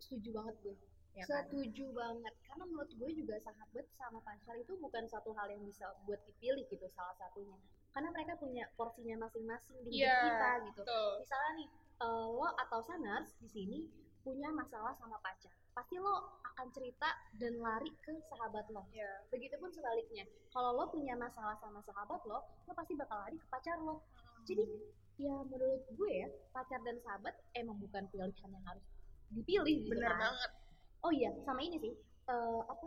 Setuju 0.00 0.30
banget 0.34 0.56
gue. 0.64 0.76
Ya 1.10 1.26
kan? 1.26 1.42
setuju 1.44 1.90
banget. 1.90 2.34
Karena 2.46 2.64
menurut 2.70 2.90
gue 2.94 3.10
juga 3.12 3.34
sahabat 3.42 3.86
sama 3.98 4.18
pacar 4.22 4.54
itu 4.56 4.72
bukan 4.78 5.04
satu 5.10 5.34
hal 5.34 5.50
yang 5.50 5.62
bisa 5.66 5.90
buat 6.06 6.22
dipilih 6.24 6.64
gitu 6.70 6.86
salah 6.94 7.14
satunya. 7.18 7.58
Karena 7.90 8.08
mereka 8.14 8.38
punya 8.38 8.70
porsinya 8.78 9.26
masing-masing 9.26 9.76
di 9.82 9.90
hidup 9.90 10.06
Iya, 10.06 10.16
kita 10.22 10.50
gitu. 10.70 10.80
Betul. 10.86 11.10
misalnya 11.26 11.50
nih 11.58 11.68
eh, 12.00 12.26
lo 12.30 12.48
atau 12.56 12.80
sanars 12.86 13.28
di 13.42 13.48
sini 13.50 13.78
punya 14.22 14.48
masalah 14.54 14.94
sama 14.94 15.18
pacar. 15.18 15.50
Pasti 15.74 15.98
lo 15.98 16.38
akan 16.46 16.66
cerita 16.70 17.08
dan 17.40 17.58
lari 17.58 17.90
ke 18.06 18.14
sahabat 18.30 18.70
lo. 18.70 18.86
Ya. 18.94 19.10
begitupun 19.34 19.74
sebaliknya. 19.74 20.24
Kalau 20.54 20.78
lo 20.78 20.86
punya 20.94 21.18
masalah 21.18 21.58
sama 21.58 21.82
sahabat 21.82 22.22
lo 22.24 22.38
lo 22.46 22.72
pasti 22.72 22.94
bakal 22.94 23.18
lari 23.26 23.34
ke 23.34 23.46
pacar 23.50 23.76
lo. 23.82 23.98
Jadi 24.46 24.62
ya 25.20 25.36
menurut 25.44 25.82
gue 25.90 26.12
ya 26.14 26.28
pacar 26.54 26.78
dan 26.86 26.96
sahabat 27.02 27.34
emang 27.52 27.76
bukan 27.82 28.06
pilihan 28.08 28.32
yang 28.46 28.64
harus 28.64 28.86
dipilih 29.30 29.76
gitu 29.80 29.92
bener 29.92 30.10
kan. 30.10 30.20
banget. 30.20 30.50
oh 31.00 31.12
iya 31.12 31.30
sama 31.42 31.60
ini 31.60 31.76
sih 31.78 31.94
eh, 32.26 32.60
apa 32.64 32.86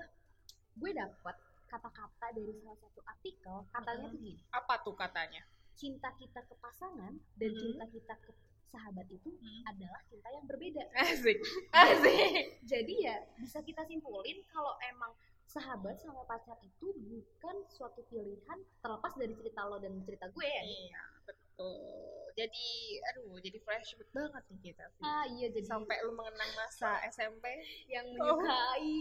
gue 0.73 0.91
dapet 0.91 1.35
kata-kata 1.65 2.27
dari 2.31 2.53
salah 2.59 2.77
satu 2.77 3.01
artikel 3.03 3.55
katanya 3.67 4.07
tuh 4.07 4.19
gini 4.19 4.37
Apa 4.51 4.73
tuh 4.79 4.93
katanya? 4.93 5.41
cinta 5.73 6.13
kita 6.13 6.39
ke 6.39 6.53
pasangan 6.55 7.13
dan 7.33 7.49
Mhm. 7.49 7.59
cinta 7.59 7.85
kita 7.89 8.13
ke 8.19 8.31
sahabat 8.63 9.05
itu 9.07 9.29
Mhm. 9.31 9.61
adalah 9.65 10.01
cinta 10.05 10.29
yang 10.29 10.45
berbeda 10.45 10.83
Asik. 11.01 11.37
Asik. 11.71 12.61
jadi 12.63 12.93
ya 12.99 13.15
bisa 13.35 13.61
kita 13.61 13.81
simpulin 13.83 14.45
kalau 14.47 14.77
emang 14.85 15.13
sahabat 15.43 15.97
sama 15.97 16.21
pacar 16.23 16.57
itu 16.61 16.93
bukan 16.93 17.55
suatu 17.67 18.01
pilihan 18.03 18.59
terlepas 18.79 19.13
dari 19.13 19.33
cerita 19.33 19.65
lo 19.65 19.77
dan 19.77 19.97
cerita 20.01 20.25
gue 20.27 20.45
ya 20.45 20.63
Iya, 20.63 21.01
betul. 21.23 22.25
Jadi, 22.33 22.92
aduh, 23.09 23.35
jadi 23.39 23.57
flashback 23.59 24.09
banget 24.11 24.43
nih 24.47 24.59
kita. 24.71 24.83
Vi. 24.89 25.01
ah 25.03 25.25
iya 25.27 25.47
jadi 25.49 25.67
Sampai 25.67 25.97
lu 26.01 26.13
mengenang 26.13 26.51
masa 26.53 27.01
SMP, 27.07 27.45
yang 27.87 28.05
Oh. 28.17 28.37
menyukai 28.39 28.95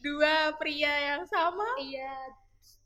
dua 0.00 0.34
pria 0.56 0.94
yang 1.14 1.22
sama 1.24 1.66
iya 1.78 2.14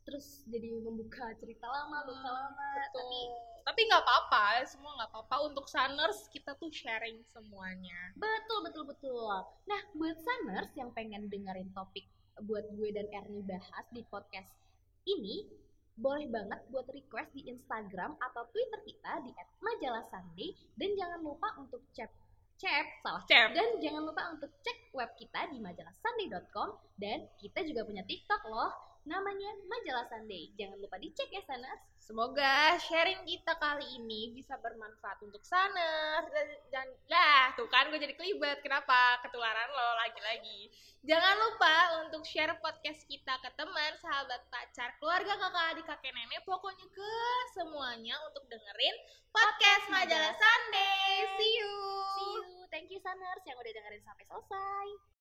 terus 0.03 0.43
jadi 0.45 0.75
membuka 0.77 1.31
cerita 1.39 1.65
lama 1.65 2.03
luka 2.03 2.27
lama 2.27 2.69
Betul. 2.75 2.99
tapi 2.99 3.21
tapi 3.63 3.81
nggak 3.87 4.03
apa-apa 4.03 4.45
semua 4.67 4.97
nggak 4.97 5.11
apa-apa 5.13 5.37
untuk 5.47 5.69
saners 5.69 6.27
kita 6.29 6.57
tuh 6.57 6.73
sharing 6.73 7.21
semuanya 7.29 8.11
betul 8.17 8.65
betul 8.65 8.85
betul 8.89 9.31
nah 9.65 9.81
buat 9.95 10.17
saners 10.19 10.73
yang 10.75 10.91
pengen 10.91 11.29
dengerin 11.29 11.71
topik 11.71 12.09
buat 12.43 12.65
gue 12.73 12.89
dan 12.91 13.07
Ernie 13.13 13.45
bahas 13.45 13.87
di 13.93 14.03
podcast 14.03 14.51
ini 15.05 15.47
boleh 16.01 16.27
banget 16.33 16.61
buat 16.73 16.89
request 16.89 17.31
di 17.37 17.45
Instagram 17.53 18.17
atau 18.17 18.43
Twitter 18.51 18.81
kita 18.89 19.13
di 19.23 19.31
@majalahsunday 19.61 20.51
dan 20.81 20.91
jangan 20.97 21.21
lupa 21.21 21.49
untuk 21.61 21.85
cek 21.93 22.09
cek 22.61 22.87
salah. 23.01 23.25
Cep. 23.25 23.57
dan 23.57 23.69
jangan 23.81 24.03
lupa 24.05 24.33
untuk 24.33 24.53
cek 24.61 24.93
web 24.93 25.13
kita 25.17 25.49
di 25.53 25.61
majalahsunday.com 25.61 26.77
dan 27.01 27.29
kita 27.41 27.65
juga 27.65 27.85
punya 27.89 28.05
TikTok 28.05 28.43
loh 28.49 28.90
namanya 29.09 29.51
Majalah 29.69 30.07
Sunday. 30.09 30.53
Jangan 30.57 30.77
lupa 30.81 31.01
dicek 31.01 31.33
ya 31.33 31.43
saners 31.47 31.81
semoga 32.11 32.75
sharing 32.83 33.23
kita 33.23 33.55
kali 33.63 33.87
ini 33.95 34.35
bisa 34.35 34.59
bermanfaat 34.59 35.23
untuk 35.23 35.47
saners 35.47 36.27
dan, 36.35 36.49
dan 36.75 36.87
lah 37.07 37.55
tuh 37.55 37.71
kan 37.71 37.87
gue 37.87 38.03
jadi 38.03 38.19
kelibet. 38.19 38.59
Kenapa? 38.67 39.23
Ketularan 39.23 39.71
lo 39.71 39.89
lagi-lagi. 40.03 40.75
Jangan 41.07 41.39
lupa 41.39 42.03
untuk 42.03 42.27
share 42.27 42.59
podcast 42.59 43.07
kita 43.07 43.39
ke 43.41 43.51
teman 43.55 43.95
sahabat 44.03 44.43
pacar 44.51 44.91
keluarga 44.99 45.39
kakak 45.39 45.67
adik 45.79 45.87
kakek 45.87 46.11
nenek. 46.11 46.43
Pokoknya 46.43 46.91
ke 46.91 47.15
semuanya 47.55 48.19
untuk 48.27 48.43
dengerin 48.51 48.97
podcast 49.31 49.85
majalah 49.87 50.35
Sunday. 50.35 51.31
See 51.39 51.53
you. 51.63 51.75
See 52.19 52.31
you. 52.35 52.45
Thank 52.75 52.91
you 52.91 52.99
saners 52.99 53.47
yang 53.47 53.55
udah 53.55 53.71
dengerin 53.71 54.03
sampai 54.03 54.27
selesai 54.27 55.20